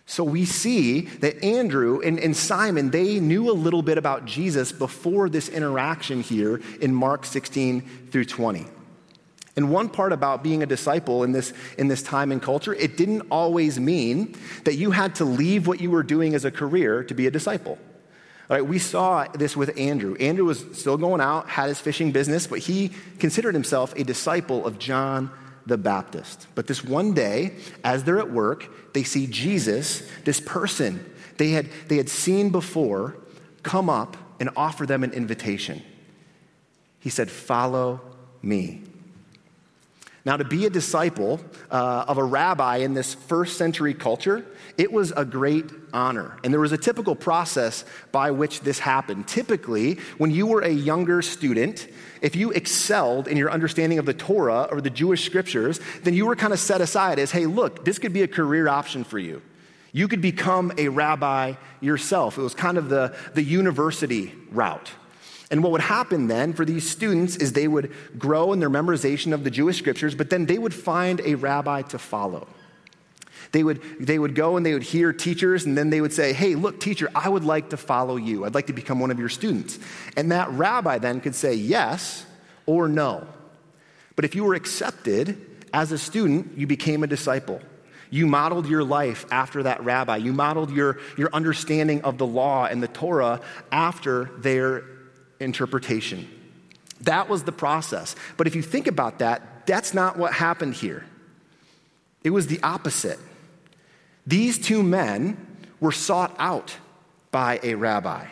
So 0.09 0.23
we 0.23 0.45
see 0.45 1.01
that 1.01 1.43
Andrew 1.45 2.01
and, 2.01 2.19
and, 2.21 2.37
Simon, 2.37 2.91
they 2.91 3.19
knew 3.19 3.51
a 3.51 3.53
little 3.53 3.83
bit 3.83 3.99
about 3.99 4.25
Jesus 4.25 4.71
before 4.71 5.29
this 5.29 5.49
interaction 5.49 6.23
here 6.23 6.61
in 6.81 6.95
Mark 6.95 7.27
16 7.27 7.83
through 8.13 8.27
20. 8.27 8.67
And 9.57 9.73
one 9.73 9.89
part 9.89 10.13
about 10.13 10.45
being 10.45 10.63
a 10.63 10.67
disciple 10.67 11.25
in 11.25 11.33
this, 11.33 11.53
in 11.77 11.89
this 11.89 12.03
time 12.03 12.31
and 12.31 12.41
culture, 12.41 12.73
it 12.73 12.97
didn't 12.97 13.23
always 13.33 13.81
mean 13.81 14.37
that 14.65 14.75
you 14.75 14.93
had 14.93 15.17
to 15.17 15.25
leave 15.25 15.67
what 15.67 15.81
you 15.81 15.91
were 15.91 16.05
doing 16.05 16.35
as 16.35 16.45
a 16.45 16.53
career 16.53 17.03
to 17.05 17.15
be 17.15 17.27
a 17.27 17.31
disciple. 17.31 17.77
All 18.49 18.57
right, 18.57 18.65
we 18.65 18.79
saw 18.79 19.27
this 19.27 19.57
with 19.57 19.77
Andrew. 19.77 20.15
Andrew 20.17 20.45
was 20.45 20.65
still 20.73 20.97
going 20.97 21.21
out, 21.21 21.49
had 21.49 21.69
his 21.69 21.81
fishing 21.81 22.13
business, 22.13 22.47
but 22.47 22.61
he 22.61 22.93
considered 23.19 23.55
himself 23.55 23.93
a 23.97 24.05
disciple 24.05 24.65
of 24.65 24.79
John 24.79 25.33
the 25.67 25.77
Baptist. 25.77 26.47
But 26.55 26.67
this 26.67 26.83
one 26.85 27.13
day, 27.13 27.57
as 27.85 28.05
they're 28.05 28.19
at 28.19 28.31
work, 28.31 28.93
they 28.95 29.03
see 29.03 29.27
Jesus, 29.27 30.09
this 30.25 30.41
person 30.41 31.05
they 31.37 31.51
had, 31.51 31.69
they 31.89 31.97
had 31.97 32.09
seen 32.09 32.51
before, 32.51 33.17
come 33.63 33.91
up 33.91 34.17
and 34.41 34.51
offer 34.57 34.87
them 34.87 35.05
an 35.05 35.13
invitation. 35.13 35.83
He 37.01 37.11
said, 37.11 37.31
Follow 37.31 38.01
me. 38.43 38.83
Now, 40.25 40.37
to 40.37 40.45
be 40.45 40.67
a 40.67 40.71
disciple 40.71 41.41
uh, 41.71 42.05
of 42.09 42.19
a 42.19 42.25
rabbi 42.25 42.79
in 42.79 42.95
this 42.95 43.15
first 43.15 43.57
century 43.57 43.95
culture, 43.95 44.45
it 44.77 44.93
was 44.93 45.13
a 45.13 45.25
great 45.25 45.76
honor. 45.93 46.37
And 46.45 46.53
there 46.53 46.61
was 46.61 46.73
a 46.73 46.79
typical 46.79 47.15
process 47.15 47.85
by 48.13 48.31
which 48.31 48.61
this 48.61 48.79
happened. 48.79 49.29
Typically, 49.29 49.99
when 50.19 50.31
you 50.31 50.47
were 50.47 50.61
a 50.61 50.71
younger 50.71 51.23
student, 51.23 51.89
if 52.21 52.37
you 52.37 52.51
excelled 52.51 53.29
in 53.29 53.37
your 53.37 53.51
understanding 53.51 53.99
of 53.99 54.07
the 54.07 54.15
Torah 54.15 54.69
or 54.71 54.81
the 54.81 54.91
Jewish 54.91 55.25
scriptures, 55.25 55.81
then 56.03 56.15
you 56.15 56.27
were 56.27 56.37
kind 56.37 56.53
of 56.53 56.59
set 56.59 56.81
aside 56.81 57.19
as, 57.19 57.31
hey, 57.31 57.47
look, 57.47 57.85
this 57.85 57.99
could 57.99 58.13
be 58.13 58.23
a 58.23 58.29
career 58.29 58.69
option 58.69 59.05
for 59.05 59.19
you. 59.19 59.43
You 59.93 60.09
could 60.09 60.21
become 60.21 60.73
a 60.77 60.89
rabbi 60.89 61.55
yourself. 61.81 62.37
It 62.37 62.43
was 62.43 62.55
kind 62.55 62.77
of 62.77 62.89
the, 62.89 63.17
the 63.35 63.43
university 63.43 64.33
route. 64.51 64.91
And 65.51 65.63
what 65.63 65.73
would 65.73 65.81
happen 65.81 66.27
then 66.27 66.53
for 66.53 66.65
these 66.65 66.89
students 66.89 67.37
is 67.37 67.53
they 67.53 67.69
would 67.69 67.93
grow 68.19 68.53
in 68.53 68.59
their 68.59 68.71
memorization 68.71 69.33
of 69.33 69.45
the 69.45 69.51
Jewish 69.51 69.79
scriptures, 69.79 70.15
but 70.15 70.29
then 70.29 70.47
they 70.47 70.59
would 70.59 70.75
find 70.75 71.21
a 71.21 71.37
rabbi 71.37 71.83
to 71.83 71.99
follow. 71.99 72.49
They 73.53 73.63
would, 73.63 73.81
they 74.01 74.19
would 74.19 74.35
go 74.35 74.57
and 74.57 74.65
they 74.65 74.73
would 74.73 74.83
hear 74.83 75.13
teachers, 75.13 75.65
and 75.65 75.77
then 75.77 75.91
they 75.91 76.01
would 76.01 76.13
say, 76.13 76.33
Hey, 76.33 76.55
look, 76.55 76.81
teacher, 76.81 77.09
I 77.15 77.29
would 77.29 77.45
like 77.45 77.71
to 77.71 77.77
follow 77.77 78.17
you. 78.17 78.45
I'd 78.45 78.55
like 78.55 78.67
to 78.67 78.73
become 78.73 79.01
one 79.01 79.11
of 79.11 79.19
your 79.19 79.29
students. 79.29 79.79
And 80.17 80.33
that 80.33 80.51
rabbi 80.51 80.99
then 80.99 81.21
could 81.21 81.35
say 81.35 81.55
yes 81.55 82.27
or 82.67 82.89
no. 82.89 83.27
But 84.17 84.25
if 84.25 84.35
you 84.35 84.45
were 84.45 84.55
accepted 84.55 85.67
as 85.73 85.93
a 85.93 85.99
student, 85.99 86.57
you 86.57 86.67
became 86.67 87.03
a 87.03 87.07
disciple. 87.07 87.61
You 88.11 88.27
modeled 88.27 88.67
your 88.67 88.85
life 88.85 89.27
after 89.31 89.65
that 89.65 89.85
rabbi. 89.85 90.17
You 90.17 90.33
modeled 90.33 90.71
your, 90.71 90.99
your 91.17 91.29
understanding 91.33 92.03
of 92.03 92.19
the 92.19 92.27
law 92.27 92.67
and 92.67 92.83
the 92.83 92.89
Torah 92.89 93.41
after 93.73 94.31
their 94.39 94.85
interpretation. 95.41 96.29
That 97.03 97.29
was 97.29 97.43
the 97.43 97.53
process. 97.53 98.17
But 98.37 98.47
if 98.47 98.55
you 98.57 98.63
think 98.63 98.87
about 98.87 99.19
that, 99.19 99.67
that's 99.67 99.93
not 99.93 100.17
what 100.17 100.33
happened 100.33 100.75
here. 100.75 101.05
It 102.23 102.31
was 102.31 102.47
the 102.47 102.63
opposite. 102.63 103.19
These 104.27 104.59
two 104.59 104.83
men 104.83 105.37
were 105.81 105.93
sought 105.93 106.35
out 106.39 106.77
by 107.31 107.61
a 107.63 107.75
rabbi. 107.75 108.27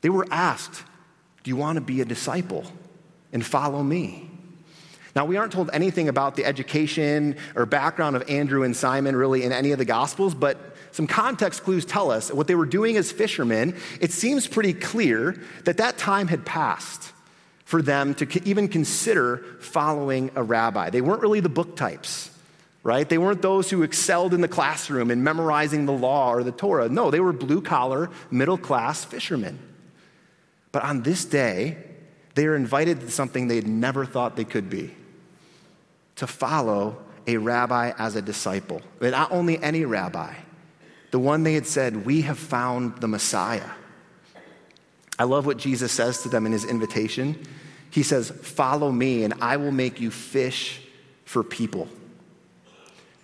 They 0.00 0.08
were 0.10 0.26
asked, 0.30 0.82
Do 1.42 1.50
you 1.50 1.56
want 1.56 1.76
to 1.76 1.80
be 1.80 2.00
a 2.00 2.04
disciple 2.04 2.64
and 3.32 3.44
follow 3.44 3.82
me? 3.82 4.28
Now, 5.14 5.26
we 5.26 5.36
aren't 5.36 5.52
told 5.52 5.68
anything 5.72 6.08
about 6.08 6.36
the 6.36 6.44
education 6.44 7.36
or 7.54 7.66
background 7.66 8.16
of 8.16 8.28
Andrew 8.30 8.62
and 8.62 8.74
Simon 8.74 9.14
really 9.14 9.44
in 9.44 9.52
any 9.52 9.72
of 9.72 9.78
the 9.78 9.84
Gospels, 9.84 10.34
but 10.34 10.74
some 10.90 11.06
context 11.06 11.64
clues 11.64 11.84
tell 11.84 12.10
us 12.10 12.32
what 12.32 12.46
they 12.46 12.54
were 12.54 12.66
doing 12.66 12.96
as 12.96 13.12
fishermen. 13.12 13.76
It 14.00 14.10
seems 14.10 14.46
pretty 14.46 14.72
clear 14.72 15.36
that 15.64 15.76
that 15.76 15.98
time 15.98 16.28
had 16.28 16.46
passed 16.46 17.12
for 17.64 17.82
them 17.82 18.14
to 18.14 18.48
even 18.48 18.68
consider 18.68 19.38
following 19.60 20.30
a 20.34 20.42
rabbi. 20.42 20.90
They 20.90 21.00
weren't 21.00 21.22
really 21.22 21.40
the 21.40 21.48
book 21.48 21.76
types, 21.76 22.30
right? 22.82 23.08
They 23.08 23.18
weren't 23.18 23.42
those 23.42 23.70
who 23.70 23.82
excelled 23.82 24.34
in 24.34 24.40
the 24.40 24.48
classroom 24.48 25.10
in 25.10 25.22
memorizing 25.22 25.86
the 25.86 25.92
law 25.92 26.32
or 26.32 26.42
the 26.42 26.52
Torah. 26.52 26.88
No, 26.88 27.10
they 27.10 27.20
were 27.20 27.32
blue 27.32 27.60
collar, 27.60 28.10
middle 28.30 28.58
class 28.58 29.04
fishermen. 29.04 29.58
But 30.72 30.84
on 30.84 31.02
this 31.02 31.24
day, 31.24 31.76
they 32.34 32.46
are 32.46 32.56
invited 32.56 33.00
to 33.00 33.10
something 33.10 33.48
they 33.48 33.56
had 33.56 33.68
never 33.68 34.04
thought 34.04 34.36
they 34.36 34.44
could 34.44 34.70
be 34.70 34.94
to 36.16 36.26
follow 36.26 36.96
a 37.26 37.36
rabbi 37.36 37.92
as 37.98 38.16
a 38.16 38.22
disciple. 38.22 38.82
But 38.98 39.10
not 39.10 39.30
only 39.30 39.62
any 39.62 39.84
rabbi, 39.84 40.34
the 41.10 41.18
one 41.18 41.42
they 41.42 41.54
had 41.54 41.66
said, 41.66 42.06
We 42.06 42.22
have 42.22 42.38
found 42.38 43.00
the 43.00 43.08
Messiah. 43.08 43.70
I 45.18 45.24
love 45.24 45.46
what 45.46 45.58
Jesus 45.58 45.92
says 45.92 46.22
to 46.22 46.28
them 46.28 46.46
in 46.46 46.52
his 46.52 46.64
invitation. 46.64 47.46
He 47.90 48.02
says, 48.02 48.30
Follow 48.30 48.90
me, 48.90 49.24
and 49.24 49.34
I 49.40 49.58
will 49.58 49.70
make 49.70 50.00
you 50.00 50.10
fish 50.10 50.80
for 51.24 51.44
people. 51.44 51.88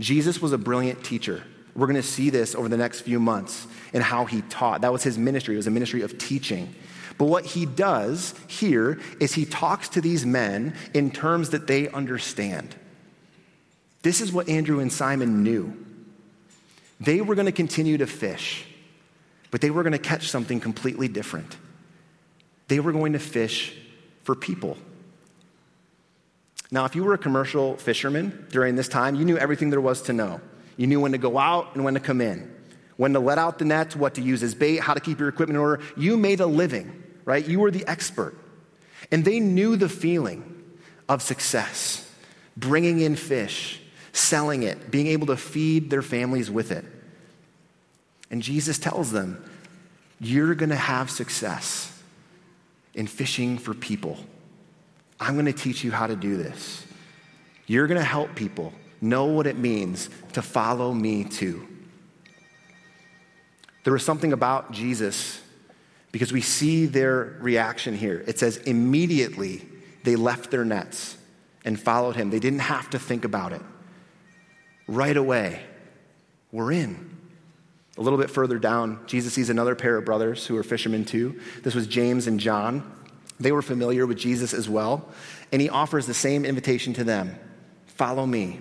Jesus 0.00 0.40
was 0.40 0.52
a 0.52 0.58
brilliant 0.58 1.04
teacher. 1.04 1.42
We're 1.74 1.86
going 1.86 1.96
to 1.96 2.02
see 2.02 2.30
this 2.30 2.54
over 2.54 2.68
the 2.68 2.76
next 2.76 3.02
few 3.02 3.20
months 3.20 3.66
in 3.92 4.02
how 4.02 4.24
he 4.24 4.42
taught. 4.42 4.80
That 4.80 4.92
was 4.92 5.02
his 5.02 5.18
ministry, 5.18 5.54
it 5.54 5.58
was 5.58 5.66
a 5.66 5.72
ministry 5.72 6.02
of 6.02 6.18
teaching. 6.18 6.74
But 7.18 7.26
what 7.26 7.44
he 7.44 7.66
does 7.66 8.34
here 8.46 9.00
is 9.18 9.34
he 9.34 9.44
talks 9.44 9.88
to 9.90 10.00
these 10.00 10.24
men 10.24 10.74
in 10.94 11.10
terms 11.10 11.50
that 11.50 11.66
they 11.66 11.88
understand. 11.88 12.76
This 14.02 14.20
is 14.20 14.32
what 14.32 14.48
Andrew 14.48 14.78
and 14.78 14.92
Simon 14.92 15.42
knew. 15.42 15.76
They 17.00 17.20
were 17.20 17.34
going 17.34 17.46
to 17.46 17.52
continue 17.52 17.98
to 17.98 18.06
fish, 18.06 18.64
but 19.50 19.60
they 19.60 19.70
were 19.70 19.82
going 19.82 19.92
to 19.92 19.98
catch 19.98 20.28
something 20.28 20.60
completely 20.60 21.08
different. 21.08 21.56
They 22.68 22.80
were 22.80 22.92
going 22.92 23.14
to 23.14 23.18
fish 23.18 23.74
for 24.22 24.34
people. 24.34 24.76
Now, 26.70 26.84
if 26.84 26.94
you 26.94 27.04
were 27.04 27.14
a 27.14 27.18
commercial 27.18 27.76
fisherman 27.76 28.46
during 28.50 28.76
this 28.76 28.88
time, 28.88 29.14
you 29.14 29.24
knew 29.24 29.38
everything 29.38 29.70
there 29.70 29.80
was 29.80 30.02
to 30.02 30.12
know. 30.12 30.40
You 30.76 30.86
knew 30.86 31.00
when 31.00 31.12
to 31.12 31.18
go 31.18 31.38
out 31.38 31.74
and 31.74 31.84
when 31.84 31.94
to 31.94 32.00
come 32.00 32.20
in, 32.20 32.54
when 32.96 33.12
to 33.14 33.20
let 33.20 33.38
out 33.38 33.58
the 33.58 33.64
nets, 33.64 33.96
what 33.96 34.14
to 34.14 34.22
use 34.22 34.42
as 34.42 34.54
bait, 34.54 34.80
how 34.80 34.94
to 34.94 35.00
keep 35.00 35.18
your 35.18 35.28
equipment 35.28 35.56
in 35.56 35.60
order. 35.60 35.82
You 35.96 36.16
made 36.16 36.40
a 36.40 36.46
living 36.46 37.04
right? 37.28 37.46
You 37.46 37.60
were 37.60 37.70
the 37.70 37.86
expert. 37.86 38.34
And 39.12 39.22
they 39.22 39.38
knew 39.38 39.76
the 39.76 39.90
feeling 39.90 40.64
of 41.10 41.20
success, 41.20 42.10
bringing 42.56 43.00
in 43.00 43.16
fish, 43.16 43.82
selling 44.12 44.62
it, 44.62 44.90
being 44.90 45.08
able 45.08 45.26
to 45.26 45.36
feed 45.36 45.90
their 45.90 46.00
families 46.00 46.50
with 46.50 46.72
it. 46.72 46.86
And 48.30 48.40
Jesus 48.40 48.78
tells 48.78 49.12
them, 49.12 49.44
You're 50.18 50.54
going 50.54 50.70
to 50.70 50.76
have 50.76 51.10
success 51.10 51.92
in 52.94 53.06
fishing 53.06 53.58
for 53.58 53.74
people. 53.74 54.16
I'm 55.20 55.34
going 55.34 55.46
to 55.46 55.52
teach 55.52 55.84
you 55.84 55.90
how 55.90 56.06
to 56.06 56.16
do 56.16 56.36
this. 56.36 56.86
You're 57.66 57.86
going 57.86 58.00
to 58.00 58.04
help 58.04 58.34
people 58.34 58.72
know 59.00 59.26
what 59.26 59.46
it 59.46 59.56
means 59.56 60.08
to 60.32 60.42
follow 60.42 60.92
me 60.92 61.24
too. 61.24 61.66
There 63.84 63.92
was 63.92 64.04
something 64.04 64.32
about 64.32 64.72
Jesus 64.72 65.40
because 66.12 66.32
we 66.32 66.40
see 66.40 66.86
their 66.86 67.36
reaction 67.40 67.96
here. 67.96 68.24
It 68.26 68.38
says, 68.38 68.56
immediately 68.58 69.66
they 70.04 70.16
left 70.16 70.50
their 70.50 70.64
nets 70.64 71.16
and 71.64 71.78
followed 71.78 72.16
him. 72.16 72.30
They 72.30 72.38
didn't 72.38 72.60
have 72.60 72.90
to 72.90 72.98
think 72.98 73.24
about 73.24 73.52
it. 73.52 73.62
Right 74.86 75.16
away, 75.16 75.62
we're 76.50 76.72
in. 76.72 77.16
A 77.98 78.00
little 78.00 78.18
bit 78.18 78.30
further 78.30 78.58
down, 78.58 79.00
Jesus 79.06 79.32
sees 79.34 79.50
another 79.50 79.74
pair 79.74 79.96
of 79.96 80.04
brothers 80.04 80.46
who 80.46 80.56
are 80.56 80.62
fishermen 80.62 81.04
too. 81.04 81.40
This 81.62 81.74
was 81.74 81.86
James 81.86 82.26
and 82.26 82.38
John. 82.38 82.90
They 83.40 83.52
were 83.52 83.62
familiar 83.62 84.06
with 84.06 84.18
Jesus 84.18 84.52
as 84.52 84.68
well. 84.68 85.08
And 85.52 85.62
he 85.62 85.68
offers 85.68 86.06
the 86.06 86.14
same 86.14 86.44
invitation 86.44 86.94
to 86.94 87.04
them 87.04 87.38
follow 87.86 88.24
me. 88.24 88.60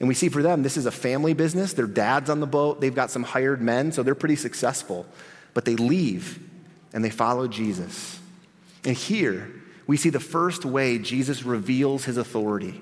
And 0.00 0.08
we 0.08 0.14
see 0.14 0.28
for 0.28 0.42
them, 0.42 0.64
this 0.64 0.76
is 0.76 0.86
a 0.86 0.90
family 0.90 1.34
business. 1.34 1.74
Their 1.74 1.86
dad's 1.86 2.28
on 2.28 2.40
the 2.40 2.46
boat, 2.46 2.80
they've 2.80 2.92
got 2.92 3.12
some 3.12 3.22
hired 3.22 3.62
men, 3.62 3.92
so 3.92 4.02
they're 4.02 4.16
pretty 4.16 4.34
successful. 4.34 5.06
But 5.54 5.64
they 5.64 5.76
leave 5.76 6.40
and 6.92 7.04
they 7.04 7.10
follow 7.10 7.46
Jesus. 7.46 8.18
And 8.84 8.96
here, 8.96 9.48
we 9.86 9.96
see 9.96 10.10
the 10.10 10.18
first 10.18 10.64
way 10.64 10.98
Jesus 10.98 11.44
reveals 11.44 12.04
his 12.04 12.16
authority. 12.16 12.80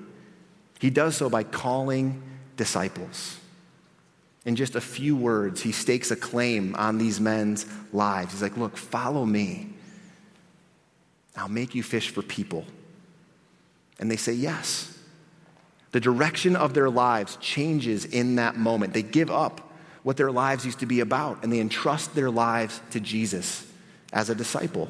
He 0.79 0.89
does 0.89 1.15
so 1.15 1.29
by 1.29 1.43
calling 1.43 2.23
disciples. 2.57 3.37
In 4.43 4.55
just 4.55 4.75
a 4.75 4.81
few 4.81 5.15
words, 5.15 5.61
he 5.61 5.71
stakes 5.71 6.09
a 6.09 6.15
claim 6.15 6.75
on 6.75 6.97
these 6.97 7.19
men's 7.19 7.67
lives. 7.93 8.31
He's 8.31 8.41
like, 8.41 8.57
Look, 8.57 8.77
follow 8.77 9.25
me. 9.25 9.69
I'll 11.35 11.49
make 11.49 11.75
you 11.75 11.83
fish 11.83 12.09
for 12.09 12.21
people. 12.21 12.65
And 13.99 14.09
they 14.09 14.17
say 14.17 14.33
yes. 14.33 14.97
The 15.91 15.99
direction 15.99 16.55
of 16.55 16.73
their 16.73 16.89
lives 16.89 17.37
changes 17.41 18.05
in 18.05 18.35
that 18.35 18.55
moment. 18.55 18.93
They 18.93 19.03
give 19.03 19.29
up 19.29 19.71
what 20.03 20.17
their 20.17 20.31
lives 20.31 20.65
used 20.65 20.79
to 20.79 20.85
be 20.85 20.99
about 20.99 21.43
and 21.43 21.51
they 21.51 21.59
entrust 21.59 22.15
their 22.15 22.29
lives 22.29 22.81
to 22.91 22.99
Jesus 22.99 23.65
as 24.11 24.29
a 24.29 24.35
disciple. 24.35 24.89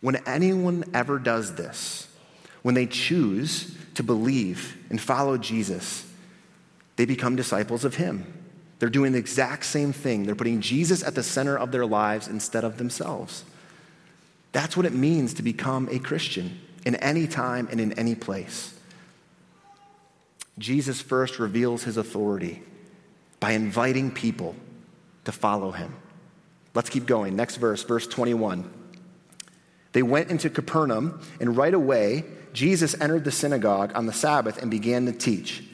When 0.00 0.16
anyone 0.26 0.84
ever 0.94 1.18
does 1.18 1.54
this, 1.54 2.08
when 2.62 2.74
they 2.74 2.86
choose 2.86 3.76
to 3.94 4.02
believe 4.02 4.76
and 4.90 5.00
follow 5.00 5.36
Jesus, 5.38 6.06
they 6.96 7.04
become 7.04 7.36
disciples 7.36 7.84
of 7.84 7.96
Him. 7.96 8.32
They're 8.78 8.88
doing 8.88 9.12
the 9.12 9.18
exact 9.18 9.64
same 9.64 9.92
thing. 9.92 10.24
They're 10.24 10.34
putting 10.34 10.60
Jesus 10.60 11.02
at 11.02 11.14
the 11.14 11.22
center 11.22 11.56
of 11.56 11.70
their 11.70 11.84
lives 11.84 12.28
instead 12.28 12.64
of 12.64 12.78
themselves. 12.78 13.44
That's 14.52 14.76
what 14.76 14.86
it 14.86 14.92
means 14.92 15.34
to 15.34 15.42
become 15.42 15.88
a 15.90 15.98
Christian 15.98 16.60
in 16.84 16.96
any 16.96 17.26
time 17.26 17.68
and 17.70 17.80
in 17.80 17.92
any 17.92 18.14
place. 18.14 18.74
Jesus 20.58 21.00
first 21.00 21.38
reveals 21.38 21.84
his 21.84 21.96
authority 21.96 22.62
by 23.38 23.52
inviting 23.52 24.10
people 24.10 24.54
to 25.24 25.32
follow 25.32 25.70
him. 25.70 25.94
Let's 26.74 26.90
keep 26.90 27.06
going. 27.06 27.36
Next 27.36 27.56
verse, 27.56 27.82
verse 27.82 28.06
21. 28.06 28.70
They 29.92 30.02
went 30.02 30.30
into 30.30 30.50
Capernaum, 30.50 31.20
and 31.40 31.56
right 31.56 31.74
away, 31.74 32.24
Jesus 32.52 32.94
entered 33.00 33.24
the 33.24 33.32
synagogue 33.32 33.92
on 33.94 34.06
the 34.06 34.12
Sabbath 34.12 34.60
and 34.60 34.70
began 34.70 35.06
to 35.06 35.12
teach. 35.12 35.64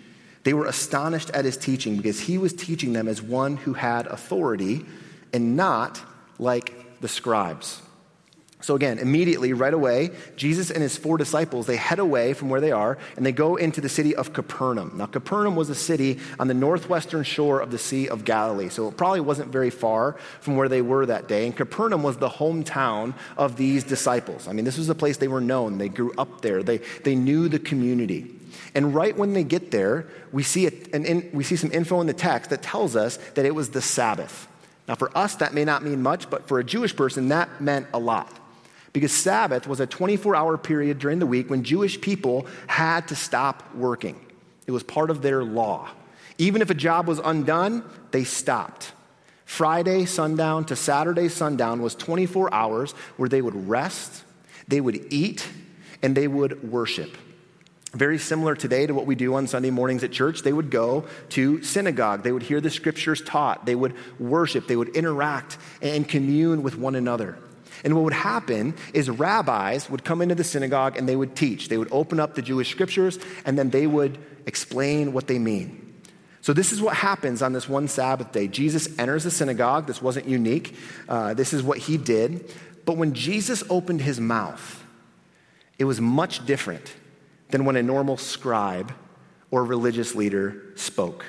They 0.44 0.54
were 0.54 0.66
astonished 0.66 1.30
at 1.30 1.44
his 1.44 1.56
teaching 1.56 1.96
because 1.96 2.20
he 2.20 2.38
was 2.38 2.52
teaching 2.52 2.92
them 2.92 3.08
as 3.08 3.20
one 3.20 3.56
who 3.56 3.74
had 3.74 4.06
authority 4.06 4.86
and 5.32 5.56
not 5.56 6.00
like 6.38 7.00
the 7.00 7.08
scribes. 7.08 7.82
So 8.66 8.74
again, 8.74 8.98
immediately, 8.98 9.52
right 9.52 9.72
away, 9.72 10.10
Jesus 10.34 10.72
and 10.72 10.82
his 10.82 10.96
four 10.96 11.18
disciples, 11.18 11.66
they 11.66 11.76
head 11.76 12.00
away 12.00 12.32
from 12.32 12.48
where 12.48 12.60
they 12.60 12.72
are 12.72 12.98
and 13.16 13.24
they 13.24 13.30
go 13.30 13.54
into 13.54 13.80
the 13.80 13.88
city 13.88 14.16
of 14.16 14.32
Capernaum. 14.32 14.94
Now, 14.96 15.06
Capernaum 15.06 15.54
was 15.54 15.70
a 15.70 15.74
city 15.76 16.18
on 16.40 16.48
the 16.48 16.54
northwestern 16.54 17.22
shore 17.22 17.60
of 17.60 17.70
the 17.70 17.78
Sea 17.78 18.08
of 18.08 18.24
Galilee, 18.24 18.68
so 18.68 18.88
it 18.88 18.96
probably 18.96 19.20
wasn't 19.20 19.52
very 19.52 19.70
far 19.70 20.16
from 20.40 20.56
where 20.56 20.68
they 20.68 20.82
were 20.82 21.06
that 21.06 21.28
day. 21.28 21.46
And 21.46 21.56
Capernaum 21.56 22.02
was 22.02 22.16
the 22.16 22.28
hometown 22.28 23.14
of 23.36 23.56
these 23.56 23.84
disciples. 23.84 24.48
I 24.48 24.52
mean, 24.52 24.64
this 24.64 24.78
was 24.78 24.88
a 24.88 24.96
place 24.96 25.18
they 25.18 25.28
were 25.28 25.40
known. 25.40 25.78
They 25.78 25.88
grew 25.88 26.12
up 26.18 26.40
there. 26.40 26.64
They, 26.64 26.78
they 27.04 27.14
knew 27.14 27.48
the 27.48 27.60
community. 27.60 28.34
And 28.74 28.92
right 28.92 29.16
when 29.16 29.32
they 29.32 29.44
get 29.44 29.70
there, 29.70 30.08
we 30.32 30.42
see, 30.42 30.66
a, 30.66 30.72
an, 30.92 31.30
we 31.32 31.44
see 31.44 31.54
some 31.54 31.70
info 31.70 32.00
in 32.00 32.08
the 32.08 32.14
text 32.14 32.50
that 32.50 32.62
tells 32.62 32.96
us 32.96 33.18
that 33.34 33.44
it 33.44 33.54
was 33.54 33.70
the 33.70 33.80
Sabbath. 33.80 34.48
Now, 34.88 34.96
for 34.96 35.16
us, 35.16 35.36
that 35.36 35.54
may 35.54 35.64
not 35.64 35.84
mean 35.84 36.02
much, 36.02 36.28
but 36.28 36.48
for 36.48 36.58
a 36.58 36.64
Jewish 36.64 36.96
person, 36.96 37.28
that 37.28 37.60
meant 37.60 37.86
a 37.94 38.00
lot 38.00 38.40
because 38.96 39.12
Sabbath 39.12 39.66
was 39.66 39.78
a 39.78 39.86
24 39.86 40.34
hour 40.34 40.56
period 40.56 40.98
during 40.98 41.18
the 41.18 41.26
week 41.26 41.50
when 41.50 41.62
Jewish 41.62 42.00
people 42.00 42.46
had 42.66 43.08
to 43.08 43.14
stop 43.14 43.74
working. 43.74 44.18
It 44.66 44.70
was 44.70 44.82
part 44.82 45.10
of 45.10 45.20
their 45.20 45.44
law. 45.44 45.90
Even 46.38 46.62
if 46.62 46.70
a 46.70 46.74
job 46.74 47.06
was 47.06 47.18
undone, 47.18 47.84
they 48.10 48.24
stopped. 48.24 48.94
Friday 49.44 50.06
sundown 50.06 50.64
to 50.64 50.76
Saturday 50.76 51.28
sundown 51.28 51.82
was 51.82 51.94
24 51.94 52.54
hours 52.54 52.92
where 53.18 53.28
they 53.28 53.42
would 53.42 53.68
rest, 53.68 54.24
they 54.66 54.80
would 54.80 55.12
eat, 55.12 55.46
and 56.02 56.16
they 56.16 56.26
would 56.26 56.72
worship. 56.72 57.18
Very 57.92 58.16
similar 58.16 58.56
today 58.56 58.86
to 58.86 58.94
what 58.94 59.04
we 59.04 59.14
do 59.14 59.34
on 59.34 59.46
Sunday 59.46 59.68
mornings 59.68 60.04
at 60.04 60.10
church. 60.10 60.40
They 60.40 60.54
would 60.54 60.70
go 60.70 61.04
to 61.30 61.62
synagogue. 61.62 62.22
They 62.22 62.32
would 62.32 62.44
hear 62.44 62.62
the 62.62 62.70
scriptures 62.70 63.20
taught. 63.20 63.66
They 63.66 63.74
would 63.74 63.92
worship. 64.18 64.66
They 64.66 64.76
would 64.76 64.96
interact 64.96 65.58
and 65.82 66.08
commune 66.08 66.62
with 66.62 66.78
one 66.78 66.94
another. 66.94 67.36
And 67.86 67.94
what 67.94 68.02
would 68.02 68.14
happen 68.14 68.74
is 68.92 69.08
rabbis 69.08 69.88
would 69.88 70.02
come 70.02 70.20
into 70.20 70.34
the 70.34 70.42
synagogue 70.42 70.98
and 70.98 71.08
they 71.08 71.14
would 71.14 71.36
teach. 71.36 71.68
They 71.68 71.78
would 71.78 71.92
open 71.92 72.18
up 72.18 72.34
the 72.34 72.42
Jewish 72.42 72.68
scriptures 72.68 73.16
and 73.44 73.56
then 73.56 73.70
they 73.70 73.86
would 73.86 74.18
explain 74.44 75.12
what 75.12 75.28
they 75.28 75.38
mean. 75.38 75.94
So, 76.40 76.52
this 76.52 76.72
is 76.72 76.82
what 76.82 76.96
happens 76.96 77.42
on 77.42 77.52
this 77.52 77.68
one 77.68 77.86
Sabbath 77.86 78.32
day. 78.32 78.48
Jesus 78.48 78.88
enters 78.98 79.22
the 79.22 79.30
synagogue. 79.30 79.86
This 79.86 80.02
wasn't 80.02 80.26
unique, 80.26 80.74
uh, 81.08 81.34
this 81.34 81.52
is 81.52 81.62
what 81.62 81.78
he 81.78 81.96
did. 81.96 82.52
But 82.84 82.96
when 82.96 83.14
Jesus 83.14 83.62
opened 83.70 84.00
his 84.00 84.18
mouth, 84.18 84.84
it 85.78 85.84
was 85.84 86.00
much 86.00 86.44
different 86.44 86.92
than 87.50 87.64
when 87.64 87.76
a 87.76 87.84
normal 87.84 88.16
scribe 88.16 88.92
or 89.52 89.64
religious 89.64 90.16
leader 90.16 90.72
spoke. 90.74 91.24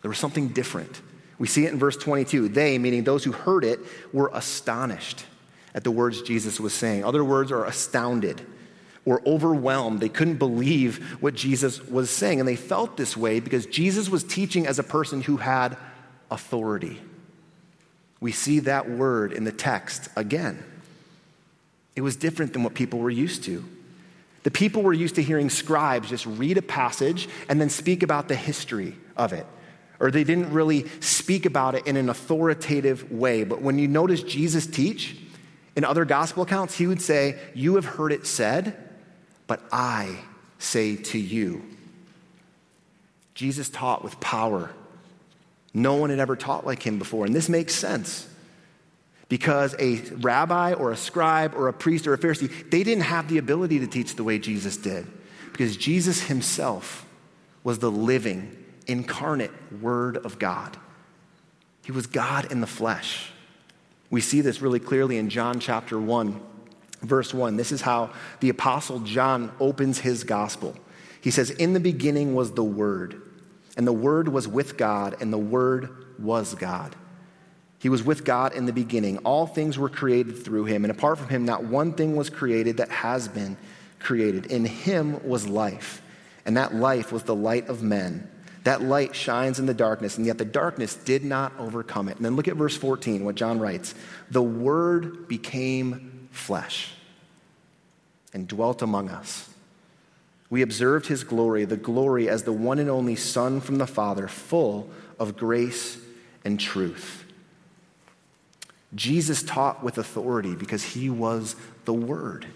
There 0.00 0.08
was 0.08 0.18
something 0.18 0.48
different. 0.48 1.02
We 1.38 1.48
see 1.48 1.66
it 1.66 1.72
in 1.72 1.78
verse 1.78 1.98
22. 1.98 2.48
They, 2.48 2.78
meaning 2.78 3.04
those 3.04 3.24
who 3.24 3.32
heard 3.32 3.62
it, 3.62 3.80
were 4.14 4.30
astonished 4.32 5.26
at 5.74 5.84
the 5.84 5.90
words 5.90 6.22
Jesus 6.22 6.58
was 6.58 6.72
saying. 6.72 7.04
Other 7.04 7.24
words 7.24 7.52
are 7.52 7.64
astounded 7.64 8.40
or 9.04 9.22
overwhelmed. 9.26 10.00
They 10.00 10.08
couldn't 10.08 10.36
believe 10.36 11.22
what 11.22 11.34
Jesus 11.34 11.84
was 11.86 12.10
saying. 12.10 12.40
And 12.40 12.48
they 12.48 12.56
felt 12.56 12.96
this 12.96 13.16
way 13.16 13.40
because 13.40 13.66
Jesus 13.66 14.08
was 14.08 14.24
teaching 14.24 14.66
as 14.66 14.78
a 14.78 14.82
person 14.84 15.22
who 15.22 15.36
had 15.38 15.76
authority. 16.30 17.00
We 18.20 18.32
see 18.32 18.60
that 18.60 18.90
word 18.90 19.32
in 19.32 19.44
the 19.44 19.52
text 19.52 20.08
again. 20.16 20.62
It 21.96 22.02
was 22.02 22.16
different 22.16 22.52
than 22.52 22.62
what 22.62 22.74
people 22.74 22.98
were 22.98 23.10
used 23.10 23.44
to. 23.44 23.64
The 24.42 24.50
people 24.50 24.82
were 24.82 24.92
used 24.92 25.16
to 25.16 25.22
hearing 25.22 25.50
scribes 25.50 26.08
just 26.08 26.26
read 26.26 26.56
a 26.56 26.62
passage 26.62 27.28
and 27.48 27.60
then 27.60 27.68
speak 27.68 28.02
about 28.02 28.28
the 28.28 28.36
history 28.36 28.96
of 29.16 29.32
it. 29.32 29.46
Or 29.98 30.10
they 30.10 30.24
didn't 30.24 30.52
really 30.52 30.86
speak 31.00 31.44
about 31.44 31.74
it 31.74 31.86
in 31.86 31.96
an 31.96 32.08
authoritative 32.08 33.12
way. 33.12 33.44
But 33.44 33.60
when 33.60 33.78
you 33.78 33.86
notice 33.86 34.22
Jesus 34.22 34.66
teach, 34.66 35.16
in 35.80 35.84
other 35.86 36.04
gospel 36.04 36.42
accounts, 36.42 36.76
he 36.76 36.86
would 36.86 37.00
say, 37.00 37.38
You 37.54 37.76
have 37.76 37.86
heard 37.86 38.12
it 38.12 38.26
said, 38.26 38.76
but 39.46 39.62
I 39.72 40.14
say 40.58 40.96
to 40.96 41.18
you. 41.18 41.64
Jesus 43.32 43.70
taught 43.70 44.04
with 44.04 44.20
power. 44.20 44.70
No 45.72 45.94
one 45.94 46.10
had 46.10 46.18
ever 46.18 46.36
taught 46.36 46.66
like 46.66 46.82
him 46.82 46.98
before. 46.98 47.24
And 47.24 47.34
this 47.34 47.48
makes 47.48 47.74
sense 47.74 48.28
because 49.30 49.74
a 49.78 50.00
rabbi 50.16 50.74
or 50.74 50.92
a 50.92 50.98
scribe 50.98 51.54
or 51.54 51.68
a 51.68 51.72
priest 51.72 52.06
or 52.06 52.12
a 52.12 52.18
Pharisee, 52.18 52.70
they 52.70 52.82
didn't 52.82 53.04
have 53.04 53.30
the 53.30 53.38
ability 53.38 53.78
to 53.78 53.86
teach 53.86 54.16
the 54.16 54.24
way 54.24 54.38
Jesus 54.38 54.76
did 54.76 55.06
because 55.50 55.78
Jesus 55.78 56.24
himself 56.24 57.06
was 57.64 57.78
the 57.78 57.90
living, 57.90 58.54
incarnate 58.86 59.52
Word 59.80 60.18
of 60.18 60.38
God. 60.38 60.76
He 61.86 61.92
was 61.92 62.06
God 62.06 62.52
in 62.52 62.60
the 62.60 62.66
flesh. 62.66 63.30
We 64.10 64.20
see 64.20 64.40
this 64.40 64.60
really 64.60 64.80
clearly 64.80 65.16
in 65.18 65.30
John 65.30 65.60
chapter 65.60 65.98
1 65.98 66.40
verse 67.02 67.32
1. 67.32 67.56
This 67.56 67.72
is 67.72 67.80
how 67.80 68.10
the 68.40 68.48
Apostle 68.48 69.00
John 69.00 69.52
opens 69.60 69.98
his 69.98 70.24
gospel. 70.24 70.76
He 71.20 71.30
says, 71.30 71.50
In 71.50 71.72
the 71.72 71.80
beginning 71.80 72.34
was 72.34 72.52
the 72.52 72.64
Word, 72.64 73.20
and 73.76 73.86
the 73.86 73.92
Word 73.92 74.28
was 74.28 74.48
with 74.48 74.76
God, 74.76 75.16
and 75.20 75.32
the 75.32 75.38
Word 75.38 75.90
was 76.18 76.54
God. 76.54 76.94
He 77.78 77.88
was 77.88 78.02
with 78.02 78.24
God 78.24 78.54
in 78.54 78.66
the 78.66 78.72
beginning. 78.72 79.18
All 79.18 79.46
things 79.46 79.78
were 79.78 79.88
created 79.88 80.44
through 80.44 80.66
him, 80.66 80.84
and 80.84 80.90
apart 80.90 81.18
from 81.18 81.28
him, 81.28 81.46
not 81.46 81.64
one 81.64 81.94
thing 81.94 82.14
was 82.14 82.28
created 82.28 82.76
that 82.76 82.90
has 82.90 83.26
been 83.26 83.56
created. 83.98 84.46
In 84.46 84.66
him 84.66 85.26
was 85.26 85.48
life, 85.48 86.02
and 86.44 86.56
that 86.56 86.74
life 86.74 87.10
was 87.10 87.22
the 87.22 87.34
light 87.34 87.68
of 87.68 87.82
men. 87.82 88.30
That 88.64 88.82
light 88.82 89.14
shines 89.14 89.58
in 89.58 89.66
the 89.66 89.74
darkness, 89.74 90.18
and 90.18 90.26
yet 90.26 90.38
the 90.38 90.44
darkness 90.44 90.94
did 90.94 91.24
not 91.24 91.52
overcome 91.58 92.08
it. 92.08 92.16
And 92.16 92.24
then 92.24 92.36
look 92.36 92.48
at 92.48 92.56
verse 92.56 92.76
14, 92.76 93.24
what 93.24 93.34
John 93.34 93.58
writes 93.58 93.94
The 94.30 94.42
Word 94.42 95.28
became 95.28 96.28
flesh 96.30 96.92
and 98.32 98.46
dwelt 98.46 98.82
among 98.82 99.08
us. 99.08 99.48
We 100.50 100.62
observed 100.62 101.06
his 101.06 101.24
glory, 101.24 101.64
the 101.64 101.76
glory 101.76 102.28
as 102.28 102.42
the 102.42 102.52
one 102.52 102.78
and 102.78 102.90
only 102.90 103.16
Son 103.16 103.60
from 103.60 103.78
the 103.78 103.86
Father, 103.86 104.28
full 104.28 104.90
of 105.18 105.36
grace 105.36 105.98
and 106.44 106.58
truth. 106.58 107.24
Jesus 108.94 109.42
taught 109.42 109.82
with 109.84 109.96
authority 109.96 110.54
because 110.54 110.82
he 110.82 111.08
was 111.08 111.54
the 111.84 111.94
Word. 111.94 112.46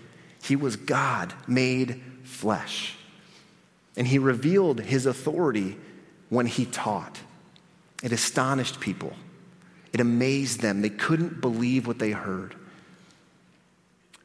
He 0.43 0.57
was 0.57 0.77
God 0.77 1.33
made 1.47 2.03
flesh. 2.25 2.97
And 3.97 4.09
he 4.09 4.19
revealed 4.19 4.81
his 4.81 5.07
authority 5.07 5.79
when 6.35 6.47
he 6.47 6.67
taught. 6.67 7.21
It 8.03 8.13
astonished 8.13 8.81
people, 8.81 9.13
it 9.93 10.01
amazed 10.01 10.61
them. 10.61 10.83
They 10.83 10.91
couldn't 10.91 11.41
believe 11.41 11.87
what 11.87 11.99
they 11.99 12.11
heard 12.11 12.57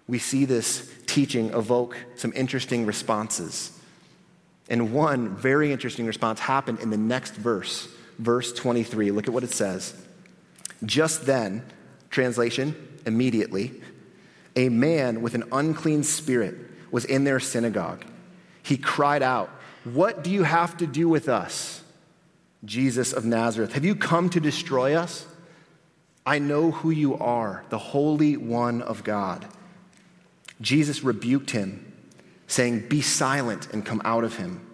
we 0.10 0.17
see 0.17 0.45
this 0.45 0.91
teaching 1.06 1.54
evoke 1.54 1.95
some 2.15 2.34
interesting 2.36 2.88
responses. 2.88 3.80
And 4.67 4.91
one 4.91 5.36
very 5.36 5.72
interesting 5.72 6.08
response 6.08 6.39
happened 6.39 6.80
in 6.80 6.89
the 6.89 6.98
next 6.98 7.36
verse, 7.36 7.88
verse 8.17 8.52
23. 8.52 9.12
Look 9.12 9.28
at 9.28 9.34
what 9.34 9.43
it 9.43 9.52
says. 9.52 9.93
Just 10.84 11.28
then, 11.28 11.63
translation, 12.10 12.76
immediately, 13.06 13.82
a 14.56 14.69
man 14.69 15.22
with 15.22 15.36
an 15.36 15.43
unclean 15.52 16.04
spirit 16.04 16.56
was 16.89 17.06
in 17.06 17.24
their 17.24 17.39
synagogue. 17.39 18.04
He 18.63 18.78
cried 18.78 19.22
out, 19.22 19.50
What 19.84 20.24
do 20.24 20.32
you 20.32 20.41
have 20.41 20.76
to 20.78 20.88
do 20.88 21.08
with 21.08 21.30
us, 21.30 21.78
Jesus 22.65 23.13
of 23.13 23.26
Nazareth? 23.26 23.74
Have 23.74 23.86
you 23.86 23.95
come 23.95 24.30
to 24.32 24.39
destroy 24.39 24.95
us? 24.95 25.26
I 26.26 26.39
know 26.39 26.72
who 26.72 26.91
you 26.91 27.17
are, 27.17 27.63
the 27.69 27.78
Holy 27.78 28.38
One 28.38 28.82
of 28.82 29.04
God. 29.04 29.45
Jesus 30.62 31.04
rebuked 31.04 31.52
him, 31.52 31.91
saying, 32.48 32.88
Be 32.89 33.02
silent 33.02 33.69
and 33.74 33.86
come 33.86 34.02
out 34.04 34.24
of 34.24 34.36
him. 34.36 34.65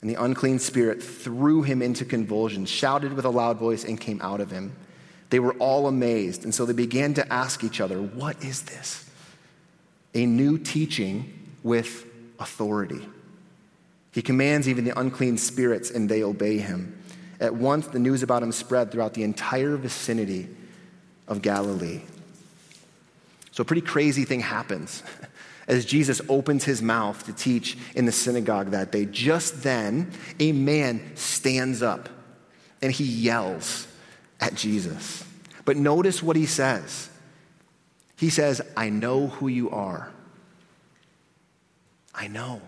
And 0.00 0.10
the 0.10 0.22
unclean 0.22 0.58
spirit 0.58 1.02
threw 1.02 1.62
him 1.62 1.82
into 1.82 2.04
convulsions, 2.04 2.70
shouted 2.70 3.12
with 3.12 3.24
a 3.24 3.30
loud 3.30 3.58
voice, 3.58 3.84
and 3.84 4.00
came 4.00 4.20
out 4.22 4.40
of 4.40 4.50
him. 4.50 4.74
They 5.30 5.38
were 5.38 5.54
all 5.54 5.86
amazed, 5.86 6.44
and 6.44 6.54
so 6.54 6.64
they 6.64 6.72
began 6.72 7.14
to 7.14 7.32
ask 7.32 7.64
each 7.64 7.80
other, 7.80 8.00
What 8.00 8.42
is 8.44 8.62
this? 8.62 9.08
A 10.14 10.26
new 10.26 10.58
teaching 10.58 11.32
with 11.62 12.06
authority. 12.38 13.00
He 14.12 14.22
commands 14.22 14.68
even 14.68 14.84
the 14.84 14.98
unclean 14.98 15.38
spirits, 15.38 15.90
and 15.90 16.08
they 16.08 16.22
obey 16.22 16.58
him. 16.58 17.02
At 17.40 17.54
once, 17.54 17.88
the 17.88 17.98
news 17.98 18.22
about 18.22 18.42
him 18.42 18.52
spread 18.52 18.92
throughout 18.92 19.14
the 19.14 19.24
entire 19.24 19.76
vicinity 19.76 20.48
of 21.26 21.42
Galilee. 21.42 22.02
So, 23.50 23.62
a 23.62 23.64
pretty 23.64 23.82
crazy 23.82 24.24
thing 24.24 24.40
happens 24.40 25.02
as 25.68 25.84
Jesus 25.84 26.20
opens 26.28 26.64
his 26.64 26.82
mouth 26.82 27.24
to 27.24 27.32
teach 27.32 27.76
in 27.94 28.04
the 28.04 28.12
synagogue 28.12 28.70
that 28.70 28.92
day. 28.92 29.06
Just 29.06 29.62
then, 29.62 30.12
a 30.38 30.52
man 30.52 31.16
stands 31.16 31.82
up 31.82 32.08
and 32.82 32.92
he 32.92 33.04
yells 33.04 33.86
at 34.40 34.54
Jesus. 34.54 35.24
But 35.64 35.76
notice 35.76 36.22
what 36.22 36.36
he 36.36 36.46
says. 36.46 37.08
He 38.16 38.30
says, 38.30 38.60
I 38.76 38.90
know 38.90 39.28
who 39.28 39.48
you 39.48 39.70
are. 39.70 40.10
I 42.14 42.28
know. 42.28 42.60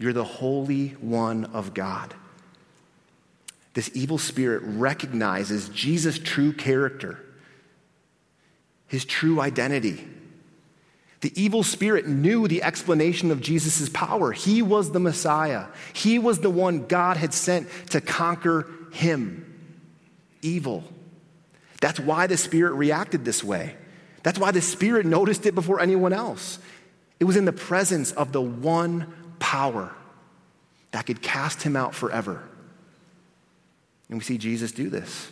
You're 0.00 0.12
the 0.12 0.24
Holy 0.24 0.88
One 1.00 1.44
of 1.44 1.74
God. 1.74 2.14
This 3.74 3.90
evil 3.94 4.18
spirit 4.18 4.62
recognizes 4.64 5.68
Jesus' 5.68 6.18
true 6.18 6.52
character 6.52 7.20
his 8.88 9.04
true 9.04 9.40
identity. 9.40 10.04
The 11.20 11.32
evil 11.40 11.62
spirit 11.62 12.08
knew 12.08 12.48
the 12.48 12.64
explanation 12.64 13.30
of 13.30 13.40
Jesus' 13.40 13.88
power. 13.88 14.32
He 14.32 14.62
was 14.62 14.90
the 14.90 14.98
Messiah, 14.98 15.66
he 15.92 16.18
was 16.18 16.40
the 16.40 16.50
one 16.50 16.86
God 16.86 17.16
had 17.16 17.32
sent 17.32 17.68
to 17.90 18.00
conquer 18.00 18.68
him. 18.90 19.46
Evil. 20.42 20.82
That's 21.80 22.00
why 22.00 22.26
the 22.26 22.36
spirit 22.36 22.72
reacted 22.72 23.24
this 23.24 23.44
way. 23.44 23.76
That's 24.22 24.38
why 24.38 24.50
the 24.50 24.60
spirit 24.60 25.06
noticed 25.06 25.46
it 25.46 25.54
before 25.54 25.80
anyone 25.80 26.12
else. 26.12 26.58
It 27.20 27.24
was 27.24 27.36
in 27.36 27.44
the 27.44 27.52
presence 27.52 28.12
of 28.12 28.32
the 28.32 28.40
one 28.40 29.14
power 29.40 29.92
that 30.92 31.06
could 31.06 31.20
cast 31.20 31.62
him 31.62 31.74
out 31.74 31.94
forever. 31.94 32.42
And 34.08 34.18
we 34.18 34.24
see 34.24 34.38
Jesus 34.38 34.70
do 34.70 34.88
this. 34.88 35.30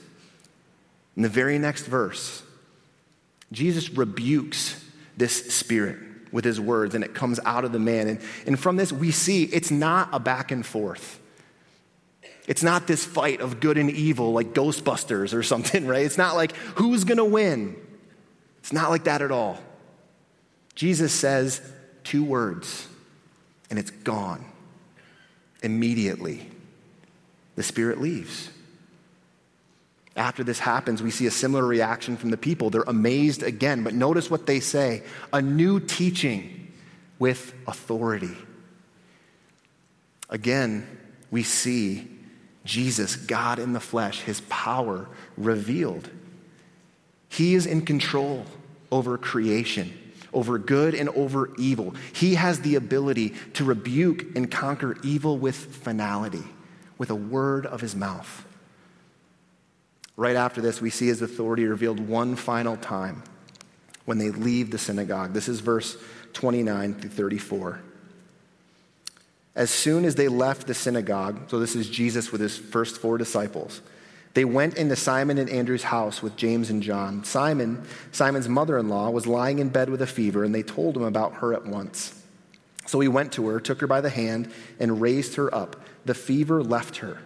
In 1.16 1.22
the 1.22 1.28
very 1.28 1.58
next 1.58 1.86
verse, 1.86 2.42
Jesus 3.50 3.90
rebukes 3.90 4.84
this 5.16 5.54
spirit 5.54 5.98
with 6.30 6.44
his 6.44 6.60
words, 6.60 6.94
and 6.94 7.02
it 7.02 7.14
comes 7.14 7.40
out 7.44 7.64
of 7.64 7.72
the 7.72 7.78
man. 7.78 8.08
And, 8.08 8.20
and 8.46 8.58
from 8.58 8.76
this, 8.76 8.92
we 8.92 9.10
see 9.10 9.44
it's 9.44 9.70
not 9.70 10.10
a 10.12 10.20
back 10.20 10.50
and 10.50 10.64
forth. 10.64 11.18
It's 12.46 12.62
not 12.62 12.86
this 12.86 13.04
fight 13.04 13.40
of 13.40 13.60
good 13.60 13.76
and 13.76 13.90
evil 13.90 14.32
like 14.32 14.54
Ghostbusters 14.54 15.34
or 15.34 15.42
something, 15.42 15.86
right? 15.86 16.04
It's 16.04 16.18
not 16.18 16.34
like 16.34 16.54
who's 16.76 17.04
to 17.04 17.24
win. 17.24 17.76
It's 18.60 18.72
not 18.72 18.90
like 18.90 19.04
that 19.04 19.22
at 19.22 19.30
all. 19.30 19.58
Jesus 20.74 21.12
says 21.12 21.60
two 22.04 22.22
words 22.22 22.86
and 23.70 23.78
it's 23.78 23.90
gone. 23.90 24.44
Immediately, 25.62 26.48
the 27.56 27.62
Spirit 27.62 28.00
leaves. 28.00 28.50
After 30.16 30.42
this 30.42 30.58
happens, 30.58 31.02
we 31.02 31.10
see 31.10 31.26
a 31.26 31.30
similar 31.30 31.64
reaction 31.64 32.16
from 32.16 32.30
the 32.30 32.36
people. 32.36 32.70
They're 32.70 32.82
amazed 32.82 33.42
again, 33.42 33.84
but 33.84 33.94
notice 33.94 34.30
what 34.30 34.46
they 34.46 34.60
say 34.60 35.02
a 35.32 35.40
new 35.40 35.78
teaching 35.80 36.72
with 37.18 37.54
authority. 37.66 38.36
Again, 40.28 40.86
we 41.30 41.42
see 41.42 42.08
Jesus, 42.64 43.16
God 43.16 43.58
in 43.58 43.72
the 43.72 43.80
flesh, 43.80 44.20
his 44.20 44.40
power 44.42 45.08
revealed. 45.36 46.10
He 47.28 47.54
is 47.54 47.66
in 47.66 47.82
control 47.82 48.44
over 48.90 49.16
creation, 49.18 49.96
over 50.32 50.58
good 50.58 50.94
and 50.94 51.08
over 51.10 51.50
evil. 51.58 51.94
He 52.12 52.34
has 52.34 52.60
the 52.60 52.74
ability 52.74 53.34
to 53.54 53.64
rebuke 53.64 54.36
and 54.36 54.50
conquer 54.50 54.96
evil 55.02 55.38
with 55.38 55.56
finality, 55.56 56.44
with 56.96 57.10
a 57.10 57.14
word 57.14 57.66
of 57.66 57.80
his 57.80 57.94
mouth. 57.94 58.44
Right 60.16 60.36
after 60.36 60.60
this, 60.60 60.80
we 60.80 60.90
see 60.90 61.06
his 61.06 61.22
authority 61.22 61.64
revealed 61.64 62.00
one 62.00 62.34
final 62.34 62.76
time 62.76 63.22
when 64.04 64.18
they 64.18 64.30
leave 64.30 64.70
the 64.70 64.78
synagogue. 64.78 65.32
This 65.32 65.48
is 65.48 65.60
verse 65.60 65.96
29 66.32 66.94
through 66.94 67.10
34. 67.10 67.80
As 69.54 69.70
soon 69.70 70.04
as 70.04 70.14
they 70.14 70.28
left 70.28 70.66
the 70.66 70.74
synagogue, 70.74 71.50
so 71.50 71.58
this 71.58 71.74
is 71.74 71.88
Jesus 71.90 72.32
with 72.32 72.40
his 72.40 72.56
first 72.56 73.00
four 73.00 73.18
disciples, 73.18 73.80
they 74.34 74.44
went 74.44 74.76
into 74.76 74.96
Simon 74.96 75.38
and 75.38 75.50
Andrew's 75.50 75.82
house 75.82 76.22
with 76.22 76.36
James 76.36 76.70
and 76.70 76.82
John. 76.82 77.24
Simon, 77.24 77.84
Simon's 78.12 78.48
mother 78.48 78.78
in 78.78 78.88
law, 78.88 79.10
was 79.10 79.26
lying 79.26 79.58
in 79.58 79.68
bed 79.68 79.90
with 79.90 80.02
a 80.02 80.06
fever, 80.06 80.44
and 80.44 80.54
they 80.54 80.62
told 80.62 80.96
him 80.96 81.02
about 81.02 81.34
her 81.34 81.54
at 81.54 81.66
once. 81.66 82.14
So 82.86 83.00
he 83.00 83.08
went 83.08 83.32
to 83.32 83.48
her, 83.48 83.60
took 83.60 83.80
her 83.80 83.86
by 83.86 84.00
the 84.00 84.10
hand, 84.10 84.50
and 84.78 85.00
raised 85.00 85.34
her 85.34 85.54
up. 85.54 85.76
The 86.04 86.14
fever 86.14 86.62
left 86.62 86.98
her 86.98 87.18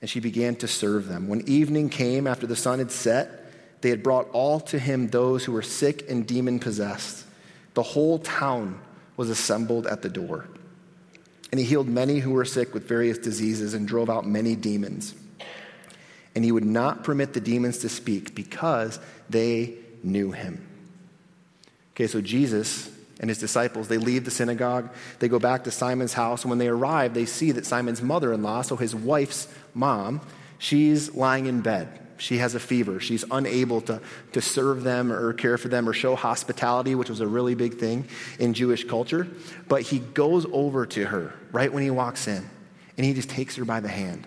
and 0.00 0.10
she 0.10 0.20
began 0.20 0.56
to 0.56 0.68
serve 0.68 1.08
them. 1.08 1.28
When 1.28 1.48
evening 1.48 1.88
came 1.88 2.26
after 2.26 2.46
the 2.46 2.56
sun 2.56 2.78
had 2.78 2.90
set, 2.90 3.44
they 3.80 3.90
had 3.90 4.02
brought 4.02 4.28
all 4.30 4.60
to 4.60 4.78
him 4.78 5.08
those 5.08 5.44
who 5.44 5.52
were 5.52 5.62
sick 5.62 6.08
and 6.10 6.26
demon 6.26 6.58
possessed. 6.58 7.24
The 7.74 7.82
whole 7.82 8.18
town 8.18 8.80
was 9.16 9.30
assembled 9.30 9.86
at 9.86 10.02
the 10.02 10.08
door. 10.08 10.46
And 11.50 11.58
he 11.58 11.66
healed 11.66 11.88
many 11.88 12.18
who 12.18 12.32
were 12.32 12.44
sick 12.44 12.74
with 12.74 12.88
various 12.88 13.18
diseases 13.18 13.74
and 13.74 13.88
drove 13.88 14.10
out 14.10 14.26
many 14.26 14.54
demons. 14.54 15.14
And 16.36 16.44
he 16.44 16.52
would 16.52 16.64
not 16.64 17.02
permit 17.02 17.32
the 17.32 17.40
demons 17.40 17.78
to 17.78 17.88
speak 17.88 18.36
because 18.36 19.00
they 19.28 19.74
knew 20.04 20.30
him. 20.30 20.64
Okay, 21.94 22.06
so 22.06 22.20
Jesus 22.20 22.90
and 23.18 23.30
his 23.30 23.38
disciples, 23.38 23.88
they 23.88 23.96
leave 23.96 24.26
the 24.26 24.30
synagogue, 24.30 24.90
they 25.18 25.28
go 25.28 25.38
back 25.38 25.64
to 25.64 25.70
Simon's 25.70 26.12
house, 26.12 26.42
and 26.42 26.50
when 26.50 26.58
they 26.58 26.68
arrive, 26.68 27.14
they 27.14 27.24
see 27.24 27.50
that 27.52 27.64
Simon's 27.64 28.02
mother 28.02 28.32
in 28.32 28.42
law, 28.42 28.60
so 28.62 28.76
his 28.76 28.94
wife's 28.94 29.48
mom, 29.72 30.20
she's 30.58 31.14
lying 31.14 31.46
in 31.46 31.62
bed. 31.62 32.00
She 32.18 32.38
has 32.38 32.54
a 32.54 32.60
fever. 32.60 33.00
She's 33.00 33.24
unable 33.30 33.80
to, 33.82 34.00
to 34.32 34.40
serve 34.40 34.82
them 34.82 35.12
or 35.12 35.32
care 35.32 35.58
for 35.58 35.68
them 35.68 35.88
or 35.88 35.92
show 35.92 36.16
hospitality, 36.16 36.94
which 36.94 37.10
was 37.10 37.20
a 37.20 37.26
really 37.26 37.54
big 37.54 37.78
thing 37.78 38.08
in 38.38 38.54
Jewish 38.54 38.84
culture. 38.84 39.28
But 39.68 39.82
he 39.82 39.98
goes 39.98 40.46
over 40.52 40.86
to 40.86 41.06
her 41.06 41.34
right 41.52 41.72
when 41.72 41.82
he 41.82 41.90
walks 41.90 42.26
in, 42.26 42.48
and 42.96 43.06
he 43.06 43.12
just 43.12 43.28
takes 43.28 43.56
her 43.56 43.64
by 43.64 43.80
the 43.80 43.88
hand. 43.88 44.26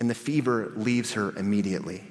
And 0.00 0.08
the 0.08 0.14
fever 0.14 0.72
leaves 0.76 1.12
her 1.14 1.36
immediately. 1.36 2.04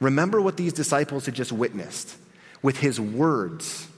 Remember 0.00 0.40
what 0.40 0.56
these 0.56 0.72
disciples 0.72 1.26
had 1.26 1.34
just 1.34 1.52
witnessed. 1.52 2.16
With 2.62 2.78
his 2.78 3.00
words, 3.00 3.88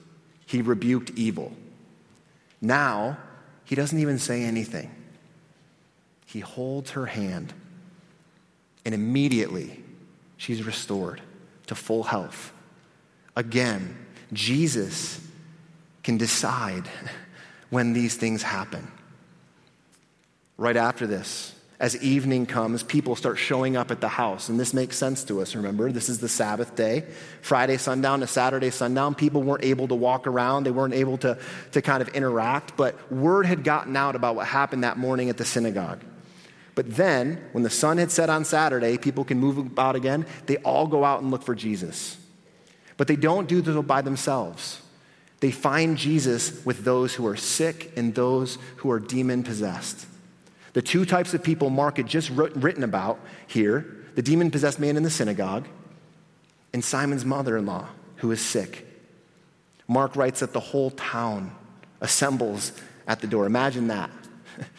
he 0.46 0.62
rebuked 0.62 1.10
evil. 1.10 1.52
Now, 2.60 3.18
he 3.64 3.74
doesn't 3.74 3.98
even 3.98 4.18
say 4.18 4.42
anything. 4.42 4.90
He 6.26 6.40
holds 6.40 6.92
her 6.92 7.06
hand, 7.06 7.52
and 8.84 8.94
immediately 8.94 9.82
she's 10.36 10.64
restored 10.64 11.20
to 11.66 11.74
full 11.74 12.02
health. 12.02 12.52
Again, 13.36 13.96
Jesus 14.32 15.20
can 16.02 16.18
decide 16.18 16.88
when 17.70 17.92
these 17.92 18.16
things 18.16 18.42
happen. 18.42 18.90
Right 20.56 20.76
after 20.76 21.06
this, 21.06 21.54
as 21.80 21.96
evening 22.02 22.44
comes, 22.44 22.82
people 22.82 23.16
start 23.16 23.38
showing 23.38 23.74
up 23.74 23.90
at 23.90 24.02
the 24.02 24.08
house. 24.08 24.50
And 24.50 24.60
this 24.60 24.74
makes 24.74 24.98
sense 24.98 25.24
to 25.24 25.40
us, 25.40 25.54
remember? 25.54 25.90
This 25.90 26.10
is 26.10 26.18
the 26.18 26.28
Sabbath 26.28 26.76
day. 26.76 27.06
Friday 27.40 27.78
sundown 27.78 28.20
to 28.20 28.26
Saturday 28.26 28.68
sundown. 28.68 29.14
People 29.14 29.42
weren't 29.42 29.64
able 29.64 29.88
to 29.88 29.94
walk 29.94 30.26
around, 30.26 30.64
they 30.64 30.70
weren't 30.70 30.92
able 30.92 31.16
to, 31.18 31.38
to 31.72 31.80
kind 31.80 32.02
of 32.02 32.08
interact. 32.10 32.76
But 32.76 33.10
word 33.10 33.46
had 33.46 33.64
gotten 33.64 33.96
out 33.96 34.14
about 34.14 34.36
what 34.36 34.46
happened 34.46 34.84
that 34.84 34.98
morning 34.98 35.30
at 35.30 35.38
the 35.38 35.44
synagogue. 35.46 36.02
But 36.74 36.96
then, 36.96 37.42
when 37.52 37.64
the 37.64 37.70
sun 37.70 37.96
had 37.96 38.10
set 38.10 38.28
on 38.28 38.44
Saturday, 38.44 38.98
people 38.98 39.24
can 39.24 39.38
move 39.38 39.56
about 39.56 39.96
again. 39.96 40.26
They 40.44 40.58
all 40.58 40.86
go 40.86 41.02
out 41.02 41.22
and 41.22 41.30
look 41.30 41.42
for 41.42 41.54
Jesus. 41.54 42.18
But 42.98 43.08
they 43.08 43.16
don't 43.16 43.48
do 43.48 43.62
this 43.62 43.74
by 43.86 44.02
themselves. 44.02 44.82
They 45.40 45.50
find 45.50 45.96
Jesus 45.96 46.62
with 46.66 46.84
those 46.84 47.14
who 47.14 47.26
are 47.26 47.36
sick 47.36 47.92
and 47.96 48.14
those 48.14 48.58
who 48.76 48.90
are 48.90 49.00
demon 49.00 49.42
possessed. 49.42 50.06
The 50.72 50.82
two 50.82 51.04
types 51.04 51.34
of 51.34 51.42
people 51.42 51.70
Mark 51.70 51.96
had 51.96 52.06
just 52.06 52.30
written 52.30 52.84
about 52.84 53.20
here 53.46 53.96
the 54.14 54.22
demon 54.22 54.50
possessed 54.50 54.78
man 54.78 54.96
in 54.96 55.02
the 55.02 55.10
synagogue 55.10 55.66
and 56.72 56.84
Simon's 56.84 57.24
mother 57.24 57.56
in 57.56 57.66
law, 57.66 57.88
who 58.16 58.30
is 58.30 58.40
sick. 58.40 58.86
Mark 59.88 60.14
writes 60.14 60.40
that 60.40 60.52
the 60.52 60.60
whole 60.60 60.90
town 60.90 61.54
assembles 62.00 62.72
at 63.06 63.20
the 63.20 63.26
door. 63.26 63.46
Imagine 63.46 63.88
that. 63.88 64.10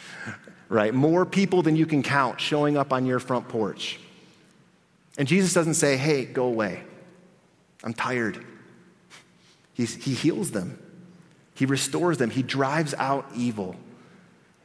right? 0.68 0.94
More 0.94 1.26
people 1.26 1.62
than 1.62 1.76
you 1.76 1.84
can 1.84 2.02
count 2.02 2.40
showing 2.40 2.76
up 2.76 2.92
on 2.92 3.04
your 3.04 3.18
front 3.18 3.48
porch. 3.48 4.00
And 5.18 5.28
Jesus 5.28 5.52
doesn't 5.52 5.74
say, 5.74 5.98
hey, 5.98 6.24
go 6.24 6.46
away. 6.46 6.82
I'm 7.84 7.92
tired. 7.92 8.42
He's, 9.74 9.94
he 9.94 10.14
heals 10.14 10.50
them, 10.50 10.78
He 11.54 11.66
restores 11.66 12.18
them, 12.18 12.30
He 12.30 12.42
drives 12.42 12.94
out 12.94 13.26
evil. 13.34 13.76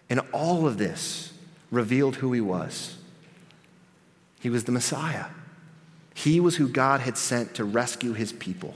And 0.10 0.22
all 0.32 0.67
of 0.67 0.78
this 0.78 1.34
revealed 1.72 2.17
who 2.17 2.34
he 2.34 2.41
was. 2.41 2.98
He 4.39 4.50
was 4.50 4.63
the 4.63 4.72
Messiah. 4.72 5.26
He 6.13 6.39
was 6.39 6.56
who 6.56 6.67
God 6.67 7.02
had 7.02 7.17
sent 7.17 7.56
to 7.56 7.63
rescue 7.63 8.13
his 8.13 8.34
people. 8.34 8.74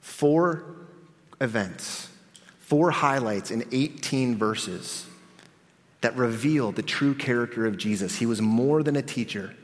Four 0.00 0.64
events, 1.40 2.08
four 2.58 2.90
highlights 2.90 3.50
in 3.50 3.64
18 3.72 4.36
verses 4.36 5.06
that 6.00 6.16
reveal 6.16 6.72
the 6.72 6.82
true 6.82 7.14
character 7.14 7.66
of 7.66 7.76
Jesus. 7.76 8.16
He 8.16 8.26
was 8.26 8.40
more 8.40 8.82
than 8.82 8.96
a 8.96 9.02
teacher. 9.02 9.54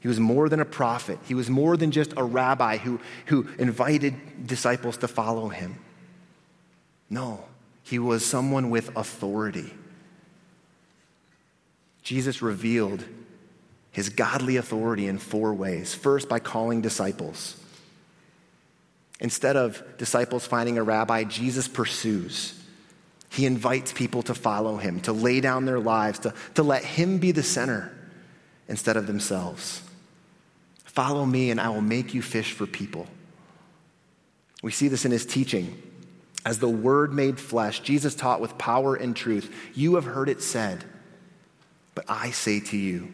He 0.00 0.08
was 0.08 0.20
more 0.20 0.48
than 0.48 0.60
a 0.60 0.66
prophet. 0.66 1.18
He 1.26 1.34
was 1.34 1.48
more 1.48 1.76
than 1.76 1.90
just 1.90 2.12
a 2.16 2.24
rabbi 2.24 2.76
who, 2.76 3.00
who 3.26 3.46
invited 3.58 4.46
disciples 4.46 4.98
to 4.98 5.08
follow 5.08 5.48
him. 5.48 5.78
No, 7.08 7.44
he 7.84 7.98
was 7.98 8.24
someone 8.24 8.70
with 8.70 8.96
authority. 8.96 9.72
Jesus 12.02 12.42
revealed 12.42 13.04
his 13.92 14.08
godly 14.08 14.56
authority 14.56 15.06
in 15.06 15.18
four 15.18 15.54
ways. 15.54 15.94
First, 15.94 16.28
by 16.28 16.40
calling 16.40 16.80
disciples. 16.80 17.56
Instead 19.20 19.56
of 19.56 19.82
disciples 19.98 20.46
finding 20.46 20.78
a 20.78 20.82
rabbi, 20.82 21.24
Jesus 21.24 21.68
pursues. 21.68 22.60
He 23.30 23.46
invites 23.46 23.92
people 23.92 24.22
to 24.24 24.34
follow 24.34 24.76
him, 24.76 25.00
to 25.02 25.12
lay 25.12 25.40
down 25.40 25.64
their 25.64 25.78
lives, 25.78 26.20
to, 26.20 26.34
to 26.54 26.62
let 26.62 26.84
him 26.84 27.18
be 27.18 27.32
the 27.32 27.42
center 27.42 27.92
instead 28.68 28.96
of 28.96 29.06
themselves. 29.06 29.82
Follow 30.84 31.24
me, 31.26 31.50
and 31.50 31.60
I 31.60 31.68
will 31.68 31.82
make 31.82 32.14
you 32.14 32.22
fish 32.22 32.52
for 32.52 32.66
people. 32.66 33.06
We 34.62 34.72
see 34.72 34.88
this 34.88 35.04
in 35.04 35.10
his 35.10 35.26
teaching. 35.26 35.80
As 36.44 36.58
the 36.58 36.68
Word 36.68 37.12
made 37.12 37.40
flesh, 37.40 37.80
Jesus 37.80 38.14
taught 38.14 38.40
with 38.40 38.58
power 38.58 38.94
and 38.94 39.16
truth. 39.16 39.54
You 39.74 39.94
have 39.94 40.04
heard 40.04 40.28
it 40.28 40.42
said, 40.42 40.84
but 41.94 42.04
I 42.08 42.30
say 42.30 42.60
to 42.60 42.76
you. 42.76 43.12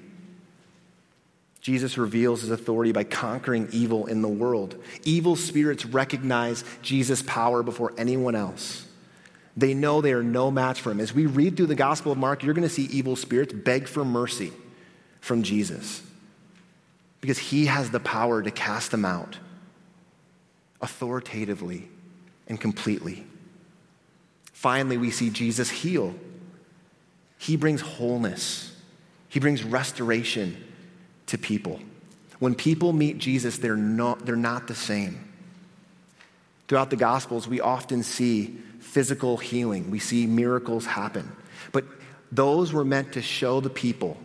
Jesus 1.60 1.98
reveals 1.98 2.40
his 2.40 2.50
authority 2.50 2.90
by 2.90 3.04
conquering 3.04 3.68
evil 3.70 4.06
in 4.06 4.22
the 4.22 4.28
world. 4.28 4.82
Evil 5.04 5.36
spirits 5.36 5.84
recognize 5.84 6.64
Jesus' 6.80 7.22
power 7.22 7.62
before 7.62 7.92
anyone 7.98 8.34
else. 8.34 8.86
They 9.56 9.74
know 9.74 10.00
they 10.00 10.14
are 10.14 10.22
no 10.22 10.50
match 10.50 10.80
for 10.80 10.90
him. 10.90 11.00
As 11.00 11.12
we 11.12 11.26
read 11.26 11.56
through 11.56 11.66
the 11.66 11.74
Gospel 11.74 12.12
of 12.12 12.18
Mark, 12.18 12.42
you're 12.42 12.54
going 12.54 12.66
to 12.66 12.74
see 12.74 12.84
evil 12.84 13.14
spirits 13.14 13.52
beg 13.52 13.88
for 13.88 14.04
mercy 14.04 14.52
from 15.20 15.42
Jesus 15.42 16.02
because 17.20 17.38
he 17.38 17.66
has 17.66 17.90
the 17.90 18.00
power 18.00 18.42
to 18.42 18.50
cast 18.50 18.90
them 18.90 19.04
out 19.04 19.36
authoritatively 20.80 21.88
and 22.50 22.60
completely. 22.60 23.24
Finally, 24.52 24.98
we 24.98 25.10
see 25.10 25.30
Jesus 25.30 25.70
heal. 25.70 26.14
He 27.38 27.56
brings 27.56 27.80
wholeness, 27.80 28.76
He 29.30 29.40
brings 29.40 29.64
restoration 29.64 30.62
to 31.28 31.38
people. 31.38 31.80
When 32.40 32.54
people 32.54 32.92
meet 32.92 33.18
Jesus, 33.18 33.58
they're 33.58 33.76
not, 33.76 34.26
they're 34.26 34.34
not 34.36 34.66
the 34.66 34.74
same. 34.74 35.26
Throughout 36.68 36.90
the 36.90 36.96
Gospels, 36.96 37.46
we 37.46 37.60
often 37.60 38.02
see 38.02 38.58
physical 38.80 39.36
healing, 39.36 39.90
we 39.90 39.98
see 39.98 40.26
miracles 40.26 40.84
happen. 40.84 41.30
But 41.72 41.84
those 42.32 42.72
were 42.72 42.84
meant 42.84 43.12
to 43.12 43.22
show 43.22 43.60
the 43.60 43.70
people 43.70 44.16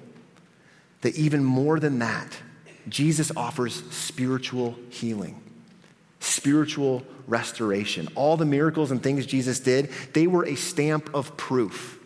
that 1.01 1.15
even 1.15 1.43
more 1.43 1.79
than 1.79 1.99
that, 1.99 2.37
Jesus 2.89 3.31
offers 3.35 3.83
spiritual 3.91 4.75
healing, 4.89 5.41
spiritual 6.19 7.03
restoration. 7.27 8.07
All 8.15 8.37
the 8.37 8.45
miracles 8.45 8.91
and 8.91 9.01
things 9.01 9.25
Jesus 9.25 9.59
did, 9.59 9.89
they 10.13 10.27
were 10.27 10.45
a 10.45 10.55
stamp 10.55 11.13
of 11.13 11.35
proof, 11.37 11.99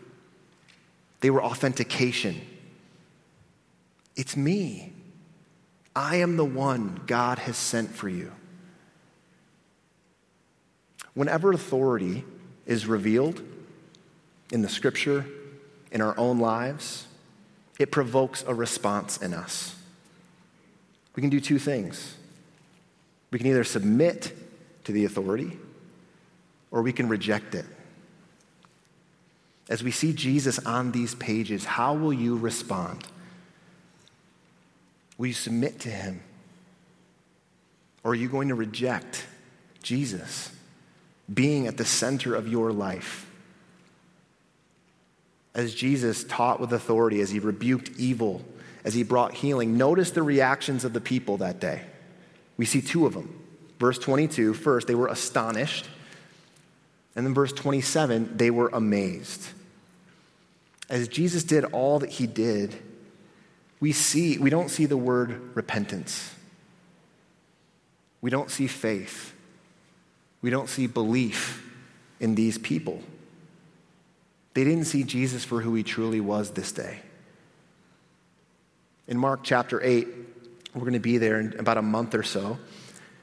they 1.22 1.30
were 1.30 1.44
authentication. 1.44 2.42
It's 4.16 4.36
me. 4.36 4.92
I 5.96 6.18
am 6.18 6.36
the 6.36 6.46
one 6.46 7.02
God 7.08 7.40
has 7.40 7.56
sent 7.56 7.96
for 7.96 8.10
you. 8.10 8.32
Whenever 11.14 11.52
authority 11.52 12.26
is 12.66 12.86
revealed 12.86 13.42
in 14.52 14.62
the 14.62 14.70
scripture, 14.70 15.26
in 15.92 16.02
our 16.02 16.18
own 16.18 16.40
lives, 16.40 17.08
it 17.80 17.92
provokes 17.92 18.44
a 18.48 18.54
response 18.54 19.18
in 19.18 19.34
us. 19.34 19.76
We 21.16 21.22
can 21.22 21.30
do 21.30 21.40
two 21.40 21.60
things. 21.60 22.16
We 23.32 23.40
can 23.40 23.48
either 23.48 23.64
submit 23.64 24.34
to 24.84 24.92
the 24.92 25.06
authority 25.06 25.58
or 26.72 26.82
we 26.82 26.94
can 26.94 27.08
reject 27.08 27.56
it. 27.56 27.66
As 29.70 29.84
we 29.84 29.92
see 29.92 30.14
Jesus 30.14 30.60
on 30.60 30.92
these 30.92 31.16
pages, 31.16 31.66
how 31.66 31.94
will 31.94 32.14
you 32.14 32.38
respond? 32.38 33.06
Will 35.18 35.28
you 35.28 35.34
submit 35.34 35.80
to 35.82 35.90
him? 35.90 36.22
Or 38.04 38.12
are 38.12 38.16
you 38.16 38.30
going 38.30 38.48
to 38.48 38.56
reject 38.56 39.26
Jesus 39.84 40.52
being 41.32 41.68
at 41.68 41.78
the 41.78 41.86
center 41.86 42.34
of 42.36 42.48
your 42.48 42.72
life? 42.72 43.30
as 45.60 45.74
Jesus 45.74 46.24
taught 46.24 46.60
with 46.60 46.72
authority, 46.72 47.22
as 47.22 47.32
he 47.32 47.40
rebuked 47.40 47.92
evil, 47.98 48.42
as 48.84 48.94
he 48.94 49.04
brought 49.04 49.34
healing, 49.34 49.78
notice 49.78 50.12
the 50.12 50.24
reactions 50.24 50.86
of 50.86 50.94
the 50.94 51.02
people 51.02 51.38
that 51.38 51.60
day. 51.60 51.82
We 52.58 52.66
see 52.66 52.82
two 52.82 53.06
of 53.06 53.14
them. 53.14 53.38
Verse 53.80 53.98
22, 53.98 54.54
first, 54.54 54.88
they 54.88 54.96
were 54.96 55.08
astonished. 55.08 55.88
And 57.16 57.26
then 57.26 57.34
verse 57.34 57.54
27, 57.54 58.38
they 58.38 58.52
were 58.52 58.70
amazed. 58.70 59.48
As 60.90 61.08
Jesus 61.08 61.44
did 61.44 61.66
all 61.66 62.00
that 62.00 62.10
he 62.10 62.28
did, 62.28 62.76
we 63.80 63.92
see 63.94 64.38
we 64.38 64.50
don't 64.50 64.70
see 64.70 64.86
the 64.86 64.98
word 64.98 65.56
repentance. 65.56 66.34
We 68.22 68.30
don't 68.30 68.52
see 68.52 68.68
faith. 68.68 69.34
We 70.42 70.50
don't 70.50 70.68
see 70.68 70.88
belief 70.88 71.66
in 72.20 72.36
these 72.36 72.58
people. 72.58 73.02
They 74.54 74.64
didn't 74.64 74.86
see 74.86 75.04
Jesus 75.04 75.46
for 75.46 75.62
who 75.62 75.76
he 75.76 75.84
truly 75.84 76.20
was 76.20 76.52
this 76.52 76.72
day. 76.72 77.00
In 79.08 79.18
Mark 79.18 79.42
chapter 79.44 79.82
8, 79.82 80.08
we're 80.74 80.82
going 80.82 80.94
to 80.94 81.00
be 81.00 81.18
there 81.18 81.40
in 81.40 81.58
about 81.58 81.78
a 81.78 81.82
month 81.82 82.14
or 82.14 82.24
so. 82.24 82.58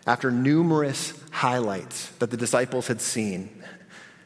After 0.06 0.30
numerous 0.30 1.12
highlights 1.32 2.10
that 2.18 2.30
the 2.30 2.36
disciples 2.36 2.86
had 2.86 3.00
seen, 3.00 3.50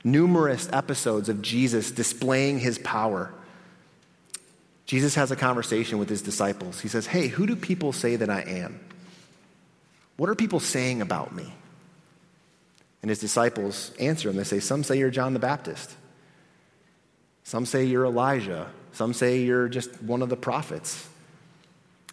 numerous 0.04 0.68
episodes 0.72 1.28
of 1.28 1.40
Jesus 1.40 1.90
displaying 1.90 2.58
his 2.58 2.78
power, 2.78 3.32
Jesus 4.84 5.14
has 5.14 5.30
a 5.30 5.36
conversation 5.36 5.98
with 5.98 6.08
his 6.08 6.20
disciples. 6.20 6.80
He 6.80 6.88
says, 6.88 7.06
Hey, 7.06 7.28
who 7.28 7.46
do 7.46 7.56
people 7.56 7.92
say 7.92 8.16
that 8.16 8.28
I 8.28 8.40
am? 8.40 8.80
What 10.16 10.28
are 10.28 10.34
people 10.34 10.60
saying 10.60 11.00
about 11.00 11.34
me? 11.34 11.50
And 13.00 13.08
his 13.08 13.20
disciples 13.20 13.92
answer 13.98 14.28
him. 14.28 14.36
They 14.36 14.44
say, 14.44 14.60
Some 14.60 14.84
say 14.84 14.98
you're 14.98 15.10
John 15.10 15.32
the 15.32 15.38
Baptist. 15.38 15.94
Some 17.44 17.64
say 17.64 17.84
you're 17.84 18.04
Elijah. 18.04 18.68
Some 18.92 19.14
say 19.14 19.40
you're 19.40 19.68
just 19.68 20.02
one 20.02 20.20
of 20.20 20.28
the 20.28 20.36
prophets. 20.36 21.08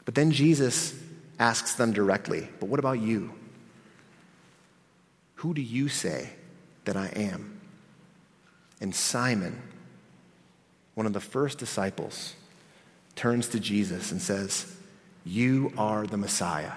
But 0.06 0.16
then 0.16 0.32
Jesus 0.32 0.98
asks 1.38 1.74
them 1.74 1.92
directly, 1.92 2.48
But 2.60 2.70
what 2.70 2.80
about 2.80 3.00
you? 3.00 3.34
Who 5.38 5.54
do 5.54 5.62
you 5.62 5.88
say 5.88 6.32
that 6.86 6.98
I 6.98 7.08
am? 7.16 7.60
And 8.82 8.94
Simon, 8.94 9.62
one 10.96 11.06
of 11.06 11.14
the 11.14 11.20
first 11.20 11.58
disciples, 11.60 12.34
turns 13.16 13.48
to 13.50 13.60
Jesus 13.60 14.12
and 14.12 14.22
says, 14.22 14.76
You 15.24 15.74
are 15.78 16.06
the 16.08 16.18
Messiah. 16.18 16.74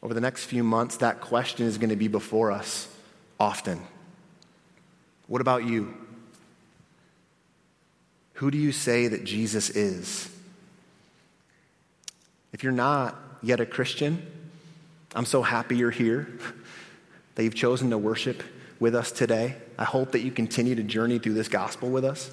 Over 0.00 0.14
the 0.14 0.20
next 0.20 0.44
few 0.44 0.62
months, 0.62 0.98
that 0.98 1.20
question 1.20 1.66
is 1.66 1.78
going 1.78 1.90
to 1.90 1.96
be 1.96 2.08
before 2.08 2.52
us 2.52 2.88
often. 3.40 3.80
What 5.26 5.40
about 5.40 5.64
you? 5.64 5.94
Who 8.34 8.52
do 8.52 8.58
you 8.58 8.70
say 8.70 9.08
that 9.08 9.24
Jesus 9.24 9.68
is? 9.70 10.30
If 12.52 12.62
you're 12.62 12.72
not 12.72 13.16
yet 13.42 13.58
a 13.58 13.66
Christian, 13.66 14.24
I'm 15.14 15.24
so 15.24 15.42
happy 15.42 15.76
you're 15.76 15.90
here, 15.90 16.28
that 17.34 17.44
you've 17.44 17.54
chosen 17.54 17.90
to 17.90 17.98
worship 17.98 18.42
with 18.80 18.94
us 18.94 19.10
today. 19.10 19.56
I 19.78 19.84
hope 19.84 20.12
that 20.12 20.20
you 20.20 20.30
continue 20.30 20.74
to 20.74 20.82
journey 20.82 21.18
through 21.18 21.34
this 21.34 21.48
gospel 21.48 21.88
with 21.90 22.04
us. 22.04 22.30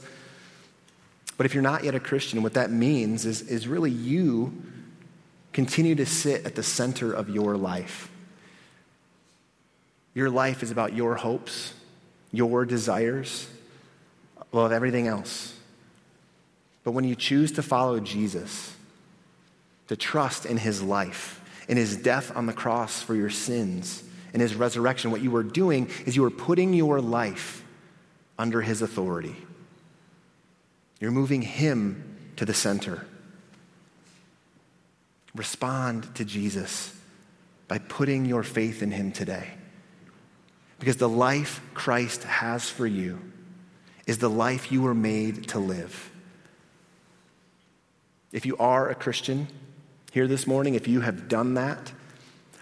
But 1.37 1.45
if 1.45 1.53
you're 1.53 1.63
not 1.63 1.83
yet 1.83 1.95
a 1.95 1.99
Christian, 1.99 2.43
what 2.43 2.53
that 2.53 2.71
means 2.71 3.25
is, 3.25 3.41
is 3.41 3.67
really 3.67 3.91
you 3.91 4.63
continue 5.53 5.95
to 5.95 6.05
sit 6.05 6.45
at 6.45 6.55
the 6.55 6.63
center 6.63 7.11
of 7.11 7.29
your 7.29 7.57
life. 7.57 8.09
Your 10.13 10.29
life 10.29 10.63
is 10.63 10.71
about 10.71 10.93
your 10.93 11.15
hopes, 11.15 11.73
your 12.31 12.65
desires 12.65 13.47
above 14.39 14.71
everything 14.71 15.07
else. 15.07 15.53
But 16.83 16.91
when 16.91 17.03
you 17.03 17.15
choose 17.15 17.51
to 17.53 17.63
follow 17.63 17.99
Jesus, 17.99 18.73
to 19.87 19.95
trust 19.95 20.45
in 20.45 20.57
his 20.57 20.81
life, 20.81 21.41
in 21.67 21.77
his 21.77 21.97
death 21.97 22.35
on 22.35 22.45
the 22.45 22.53
cross 22.53 23.01
for 23.01 23.15
your 23.15 23.29
sins, 23.29 24.03
in 24.33 24.41
his 24.41 24.55
resurrection, 24.55 25.11
what 25.11 25.21
you 25.21 25.35
are 25.35 25.43
doing 25.43 25.89
is 26.05 26.15
you 26.15 26.25
are 26.25 26.29
putting 26.29 26.73
your 26.73 26.99
life 26.99 27.63
under 28.37 28.61
his 28.61 28.81
authority. 28.81 29.35
You're 30.99 31.11
moving 31.11 31.41
him 31.41 32.17
to 32.35 32.45
the 32.45 32.53
center. 32.53 33.05
Respond 35.33 36.13
to 36.15 36.25
Jesus 36.25 36.93
by 37.67 37.77
putting 37.77 38.25
your 38.25 38.43
faith 38.43 38.81
in 38.81 38.91
him 38.91 39.11
today. 39.11 39.49
Because 40.79 40.97
the 40.97 41.09
life 41.09 41.61
Christ 41.73 42.23
has 42.23 42.69
for 42.69 42.85
you 42.85 43.19
is 44.05 44.17
the 44.17 44.29
life 44.29 44.71
you 44.71 44.81
were 44.81 44.93
made 44.93 45.47
to 45.49 45.59
live. 45.59 46.11
If 48.31 48.45
you 48.45 48.57
are 48.57 48.89
a 48.89 48.95
Christian 48.95 49.47
here 50.15 50.27
this 50.27 50.47
morning, 50.47 50.75
if 50.75 50.87
you 50.87 51.01
have 51.01 51.27
done 51.27 51.55
that, 51.55 51.91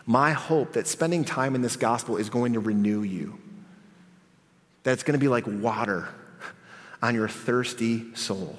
my 0.08 0.32
hope 0.32 0.74
that 0.74 0.88
spending 0.88 1.24
time 1.24 1.54
in 1.54 1.62
this 1.62 1.76
gospel 1.76 2.18
is 2.18 2.28
going 2.28 2.54
to 2.54 2.60
renew 2.60 3.04
you. 3.04 3.38
That 4.82 4.94
it's 4.94 5.04
going 5.04 5.14
to 5.14 5.20
be 5.20 5.28
like 5.28 5.46
water 5.46 6.10
on 7.04 7.14
your 7.14 7.28
thirsty 7.28 8.16
soul. 8.16 8.58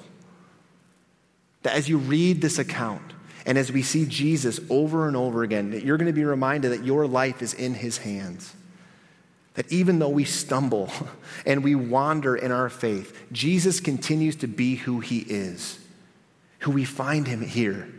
That 1.63 1.75
as 1.75 1.89
you 1.89 1.97
read 1.97 2.39
this 2.39 2.57
account 2.57 3.01
and 3.45 3.57
as 3.57 3.69
we 3.69 3.81
see 3.81 4.05
Jesus 4.05 4.61
over 4.69 5.09
and 5.09 5.17
over 5.17 5.43
again, 5.43 5.71
that 5.71 5.83
you're 5.83 5.97
going 5.97 6.07
to 6.07 6.13
be 6.13 6.23
reminded 6.23 6.71
that 6.71 6.85
your 6.85 7.05
life 7.05 7.41
is 7.41 7.53
in 7.53 7.73
his 7.73 7.97
hands 7.97 8.55
that 9.55 9.69
even 9.69 9.99
though 9.99 10.07
we 10.07 10.23
stumble 10.23 10.89
and 11.45 11.65
we 11.65 11.75
wander 11.75 12.33
in 12.33 12.53
our 12.53 12.69
faith, 12.69 13.25
Jesus 13.33 13.81
continues 13.81 14.37
to 14.37 14.47
be 14.47 14.75
who 14.75 15.01
he 15.01 15.19
is, 15.19 15.79
who 16.59 16.71
we 16.71 16.85
find 16.85 17.27
him 17.27 17.41
here 17.41 17.89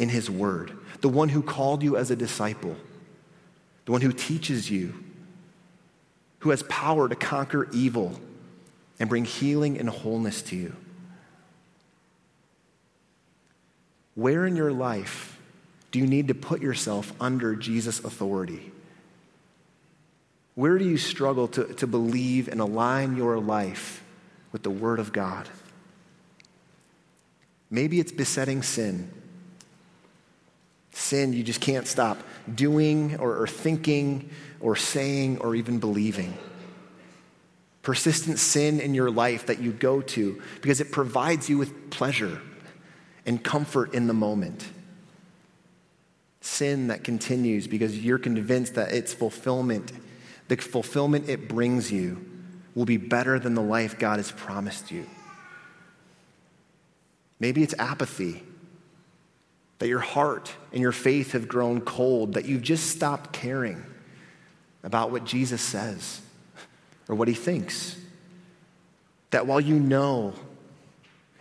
in 0.00 0.08
his 0.08 0.30
word, 0.30 0.72
the 1.02 1.08
one 1.10 1.28
who 1.28 1.42
called 1.42 1.82
you 1.82 1.96
as 1.96 2.10
a 2.10 2.16
disciple, 2.16 2.74
the 3.84 3.92
one 3.92 4.00
who 4.00 4.12
teaches 4.12 4.70
you, 4.70 4.94
who 6.40 6.50
has 6.50 6.62
power 6.64 7.06
to 7.06 7.14
conquer 7.14 7.68
evil 7.70 8.18
and 8.98 9.10
bring 9.10 9.26
healing 9.26 9.78
and 9.78 9.90
wholeness 9.90 10.40
to 10.40 10.56
you. 10.56 10.74
Where 14.14 14.46
in 14.46 14.56
your 14.56 14.72
life 14.72 15.38
do 15.92 15.98
you 15.98 16.06
need 16.06 16.28
to 16.28 16.34
put 16.34 16.62
yourself 16.62 17.12
under 17.20 17.54
Jesus' 17.54 18.02
authority? 18.02 18.72
Where 20.54 20.78
do 20.78 20.84
you 20.84 20.96
struggle 20.96 21.46
to, 21.48 21.64
to 21.74 21.86
believe 21.86 22.48
and 22.48 22.60
align 22.60 23.16
your 23.16 23.38
life 23.38 24.02
with 24.50 24.62
the 24.62 24.70
Word 24.70 24.98
of 24.98 25.12
God? 25.12 25.46
Maybe 27.70 28.00
it's 28.00 28.12
besetting 28.12 28.62
sin. 28.62 29.10
Sin 30.92 31.32
you 31.32 31.42
just 31.42 31.60
can't 31.60 31.86
stop 31.86 32.18
doing 32.52 33.16
or, 33.18 33.42
or 33.42 33.46
thinking 33.46 34.30
or 34.60 34.76
saying 34.76 35.38
or 35.38 35.54
even 35.54 35.78
believing. 35.78 36.36
Persistent 37.82 38.38
sin 38.38 38.80
in 38.80 38.94
your 38.94 39.10
life 39.10 39.46
that 39.46 39.60
you 39.60 39.72
go 39.72 40.02
to 40.02 40.42
because 40.60 40.80
it 40.80 40.92
provides 40.92 41.48
you 41.48 41.58
with 41.58 41.90
pleasure 41.90 42.42
and 43.24 43.42
comfort 43.42 43.94
in 43.94 44.06
the 44.06 44.14
moment. 44.14 44.66
sin 46.40 46.88
that 46.88 47.04
continues 47.04 47.66
because 47.66 47.98
you're 47.98 48.18
convinced 48.18 48.74
that 48.74 48.92
its 48.92 49.12
fulfillment, 49.12 49.92
the 50.48 50.56
fulfillment 50.56 51.28
it 51.28 51.48
brings 51.48 51.92
you, 51.92 52.26
will 52.74 52.84
be 52.84 52.96
better 52.96 53.38
than 53.38 53.54
the 53.54 53.62
life 53.62 53.98
God 53.98 54.18
has 54.18 54.30
promised 54.32 54.90
you. 54.90 55.06
Maybe 57.38 57.62
it's 57.62 57.74
apathy, 57.78 58.42
that 59.80 59.88
your 59.88 59.98
heart 59.98 60.54
and 60.72 60.80
your 60.80 60.92
faith 60.92 61.32
have 61.32 61.48
grown 61.48 61.80
cold, 61.80 62.34
that 62.34 62.44
you've 62.44 62.62
just 62.62 62.90
stopped 62.90 63.32
caring 63.32 63.82
about 64.84 65.10
what 65.10 65.24
Jesus 65.24 65.60
says 65.60 66.20
or 67.08 67.14
what 67.14 67.28
he 67.28 67.34
thinks. 67.34 67.96
That 69.30 69.46
while 69.46 69.60
you 69.60 69.80
know 69.80 70.34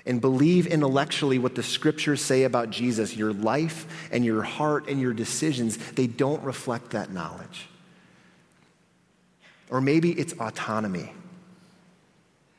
and 0.05 0.21
believe 0.21 0.67
intellectually 0.67 1.37
what 1.37 1.55
the 1.55 1.63
scriptures 1.63 2.21
say 2.21 2.43
about 2.43 2.69
Jesus, 2.69 3.15
your 3.15 3.33
life 3.33 3.85
and 4.09 4.23
your 4.23 4.41
heart 4.41 4.87
and 4.87 5.01
your 5.01 5.13
decisions, 5.13 5.75
they 5.91 6.07
don't 6.07 6.41
reflect 6.41 6.91
that 6.91 7.11
knowledge. 7.11 7.67
Or 9.69 9.81
maybe 9.81 10.13
it's 10.13 10.33
autonomy, 10.33 11.11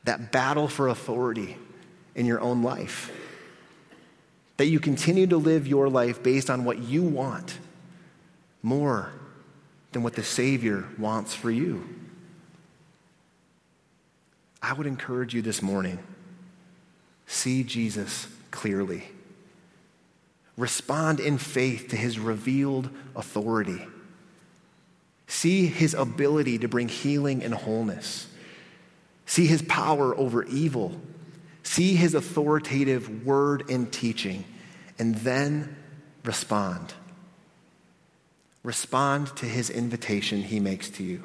that 0.03 0.31
battle 0.31 0.67
for 0.67 0.89
authority 0.89 1.57
in 2.13 2.27
your 2.27 2.39
own 2.39 2.61
life. 2.61 3.11
That 4.61 4.67
you 4.67 4.79
continue 4.79 5.25
to 5.25 5.37
live 5.37 5.65
your 5.65 5.89
life 5.89 6.21
based 6.21 6.47
on 6.47 6.65
what 6.65 6.77
you 6.77 7.01
want 7.01 7.57
more 8.61 9.11
than 9.91 10.03
what 10.03 10.13
the 10.13 10.21
Savior 10.21 10.85
wants 10.99 11.33
for 11.33 11.49
you. 11.49 11.83
I 14.61 14.73
would 14.73 14.85
encourage 14.85 15.33
you 15.33 15.41
this 15.41 15.63
morning 15.63 15.97
see 17.25 17.63
Jesus 17.63 18.27
clearly. 18.51 19.05
Respond 20.57 21.19
in 21.19 21.39
faith 21.39 21.87
to 21.87 21.95
his 21.95 22.19
revealed 22.19 22.91
authority. 23.15 23.87
See 25.25 25.65
his 25.65 25.95
ability 25.95 26.59
to 26.59 26.67
bring 26.67 26.87
healing 26.87 27.43
and 27.43 27.55
wholeness. 27.55 28.27
See 29.25 29.47
his 29.47 29.63
power 29.63 30.15
over 30.15 30.43
evil. 30.43 31.01
See 31.63 31.95
his 31.95 32.13
authoritative 32.13 33.25
word 33.25 33.67
and 33.67 33.91
teaching. 33.91 34.45
And 35.01 35.15
then 35.15 35.75
respond. 36.23 36.93
Respond 38.61 39.35
to 39.37 39.47
his 39.47 39.71
invitation 39.71 40.43
he 40.43 40.59
makes 40.59 40.91
to 40.91 41.03
you. 41.03 41.23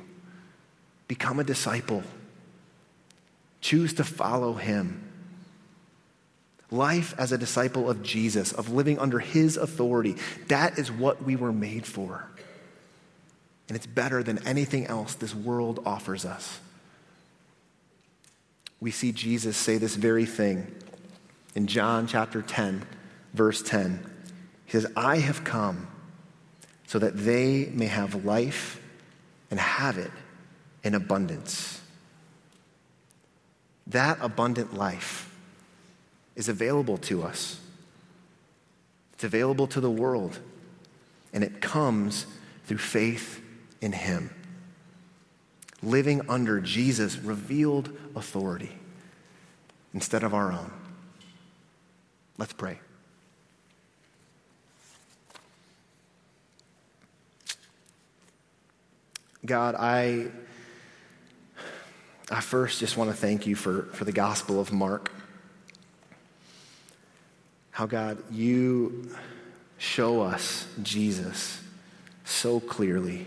Become 1.09 1.41
a 1.41 1.45
disciple. 1.45 2.03
Choose 3.61 3.93
to 3.93 4.03
follow 4.05 4.55
him. 4.55 5.03
Life 6.71 7.15
as 7.19 7.33
a 7.33 7.37
disciple 7.37 7.91
of 7.91 8.03
Jesus, 8.03 8.51
of 8.51 8.73
living 8.73 8.99
under 8.99 9.19
his 9.19 9.59
authority, 9.59 10.17
that 10.49 10.79
is 10.79 10.91
what 10.91 11.23
we 11.23 11.37
were 11.37 11.53
made 11.53 11.85
for. 11.85 12.27
And 13.69 13.77
it's 13.77 13.87
better 13.87 14.23
than 14.23 14.39
anything 14.47 14.87
else 14.87 15.13
this 15.13 15.35
world 15.35 15.83
offers 15.85 16.25
us. 16.25 16.61
We 18.81 18.91
see 18.91 19.13
Jesus 19.13 19.55
say 19.55 19.77
this 19.77 19.97
very 19.97 20.25
thing 20.25 20.75
in 21.55 21.67
John 21.67 22.07
chapter 22.07 22.41
10, 22.41 22.83
verse 23.37 23.63
10. 23.63 24.05
He 24.65 24.73
says, 24.73 24.87
I 24.97 25.19
have 25.19 25.45
come 25.45 25.87
so 26.87 26.99
that 26.99 27.17
they 27.17 27.67
may 27.73 27.87
have 27.87 28.25
life 28.25 28.81
and 29.51 29.61
have 29.61 29.99
it 29.99 30.11
in 30.83 30.95
abundance. 30.95 31.81
That 33.87 34.19
abundant 34.21 34.75
life 34.75 35.33
is 36.35 36.49
available 36.49 36.99
to 36.99 37.23
us. 37.23 37.61
It's 39.15 39.25
available 39.25 39.67
to 39.69 39.81
the 39.81 39.91
world, 39.91 40.39
and 41.33 41.43
it 41.43 41.61
comes 41.61 42.27
through 42.67 42.79
faith 42.79 43.41
in 43.81 43.93
Him. 43.93 44.31
Living 45.83 46.29
under 46.29 46.61
Jesus' 46.61 47.17
revealed 47.17 47.97
authority 48.15 48.73
instead 49.95 50.23
of 50.23 50.35
our 50.35 50.53
own. 50.53 50.73
Let's 52.39 52.53
pray. 52.53 52.81
God, 59.47 59.77
I, 59.79 60.27
I 62.29 62.41
first 62.41 62.81
just 62.81 62.97
want 62.97 63.11
to 63.11 63.17
thank 63.17 63.47
you 63.47 63.55
for, 63.55 63.83
for 63.93 64.05
the 64.05 64.11
Gospel 64.11 64.59
of 64.59 64.73
Mark. 64.73 65.13
How, 67.71 67.87
God, 67.87 68.19
you 68.33 69.09
show 69.79 70.21
us 70.21 70.67
Jesus 70.83 71.63
so 72.25 72.59
clearly, 72.59 73.27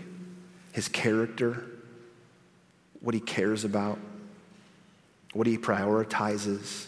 his 0.72 0.88
character, 0.88 1.64
what 3.00 3.14
he 3.14 3.20
cares 3.20 3.64
about, 3.64 3.98
what 5.32 5.46
he 5.46 5.56
prioritizes. 5.56 6.86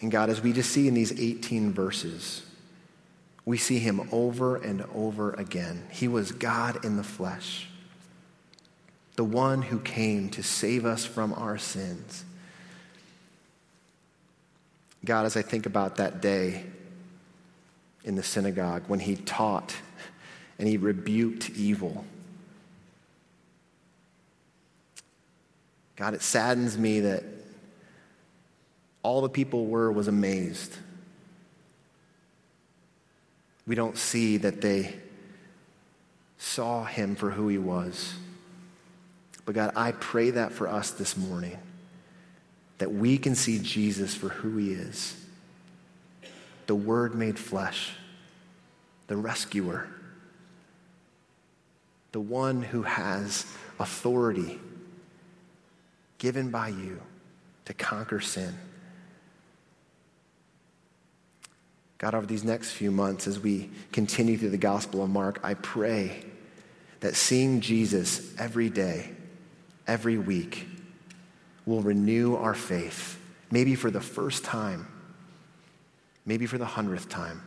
And 0.00 0.10
God, 0.10 0.30
as 0.30 0.40
we 0.40 0.54
just 0.54 0.70
see 0.70 0.88
in 0.88 0.94
these 0.94 1.12
18 1.12 1.74
verses, 1.74 2.42
we 3.50 3.58
see 3.58 3.80
him 3.80 4.08
over 4.12 4.54
and 4.54 4.84
over 4.94 5.32
again. 5.32 5.82
He 5.90 6.06
was 6.06 6.30
God 6.30 6.84
in 6.84 6.96
the 6.96 7.02
flesh, 7.02 7.68
the 9.16 9.24
one 9.24 9.60
who 9.60 9.80
came 9.80 10.30
to 10.30 10.42
save 10.44 10.86
us 10.86 11.04
from 11.04 11.32
our 11.32 11.58
sins. 11.58 12.24
God, 15.04 15.26
as 15.26 15.36
I 15.36 15.42
think 15.42 15.66
about 15.66 15.96
that 15.96 16.22
day 16.22 16.64
in 18.04 18.14
the 18.14 18.22
synagogue 18.22 18.84
when 18.86 19.00
he 19.00 19.16
taught 19.16 19.74
and 20.60 20.68
he 20.68 20.76
rebuked 20.76 21.50
evil, 21.50 22.04
God, 25.96 26.14
it 26.14 26.22
saddens 26.22 26.78
me 26.78 27.00
that 27.00 27.24
all 29.02 29.20
the 29.22 29.28
people 29.28 29.66
were 29.66 29.90
was 29.90 30.06
amazed 30.06 30.76
we 33.70 33.76
don't 33.76 33.96
see 33.96 34.36
that 34.36 34.60
they 34.60 34.92
saw 36.38 36.82
him 36.82 37.14
for 37.14 37.30
who 37.30 37.46
he 37.46 37.56
was. 37.56 38.14
But 39.46 39.54
God, 39.54 39.72
I 39.76 39.92
pray 39.92 40.30
that 40.30 40.50
for 40.50 40.66
us 40.66 40.90
this 40.90 41.16
morning, 41.16 41.56
that 42.78 42.92
we 42.92 43.16
can 43.16 43.36
see 43.36 43.60
Jesus 43.60 44.12
for 44.12 44.28
who 44.28 44.56
he 44.56 44.72
is 44.72 45.14
the 46.66 46.74
Word 46.74 47.14
made 47.14 47.38
flesh, 47.38 47.92
the 49.06 49.16
rescuer, 49.16 49.86
the 52.10 52.20
one 52.20 52.62
who 52.62 52.82
has 52.82 53.46
authority 53.78 54.58
given 56.18 56.50
by 56.50 56.70
you 56.70 57.00
to 57.66 57.74
conquer 57.74 58.20
sin. 58.20 58.52
God, 62.00 62.14
over 62.14 62.24
these 62.24 62.44
next 62.44 62.72
few 62.72 62.90
months, 62.90 63.26
as 63.26 63.38
we 63.38 63.68
continue 63.92 64.38
through 64.38 64.50
the 64.50 64.56
Gospel 64.56 65.04
of 65.04 65.10
Mark, 65.10 65.38
I 65.42 65.52
pray 65.52 66.24
that 67.00 67.14
seeing 67.14 67.60
Jesus 67.60 68.34
every 68.38 68.70
day, 68.70 69.10
every 69.86 70.16
week, 70.16 70.66
will 71.66 71.82
renew 71.82 72.36
our 72.36 72.54
faith, 72.54 73.20
maybe 73.50 73.74
for 73.74 73.90
the 73.90 74.00
first 74.00 74.44
time, 74.44 74.88
maybe 76.24 76.46
for 76.46 76.56
the 76.56 76.64
hundredth 76.64 77.10
time. 77.10 77.42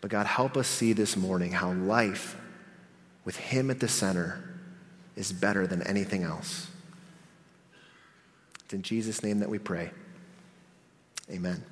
But 0.00 0.10
God, 0.10 0.26
help 0.26 0.56
us 0.56 0.66
see 0.66 0.94
this 0.94 1.16
morning 1.16 1.52
how 1.52 1.70
life 1.74 2.36
with 3.24 3.36
Him 3.36 3.70
at 3.70 3.78
the 3.78 3.86
center 3.86 4.42
is 5.14 5.32
better 5.32 5.64
than 5.68 5.80
anything 5.82 6.24
else. 6.24 6.66
It's 8.64 8.74
in 8.74 8.82
Jesus' 8.82 9.22
name 9.22 9.38
that 9.38 9.48
we 9.48 9.60
pray. 9.60 9.92
Amen. 11.30 11.62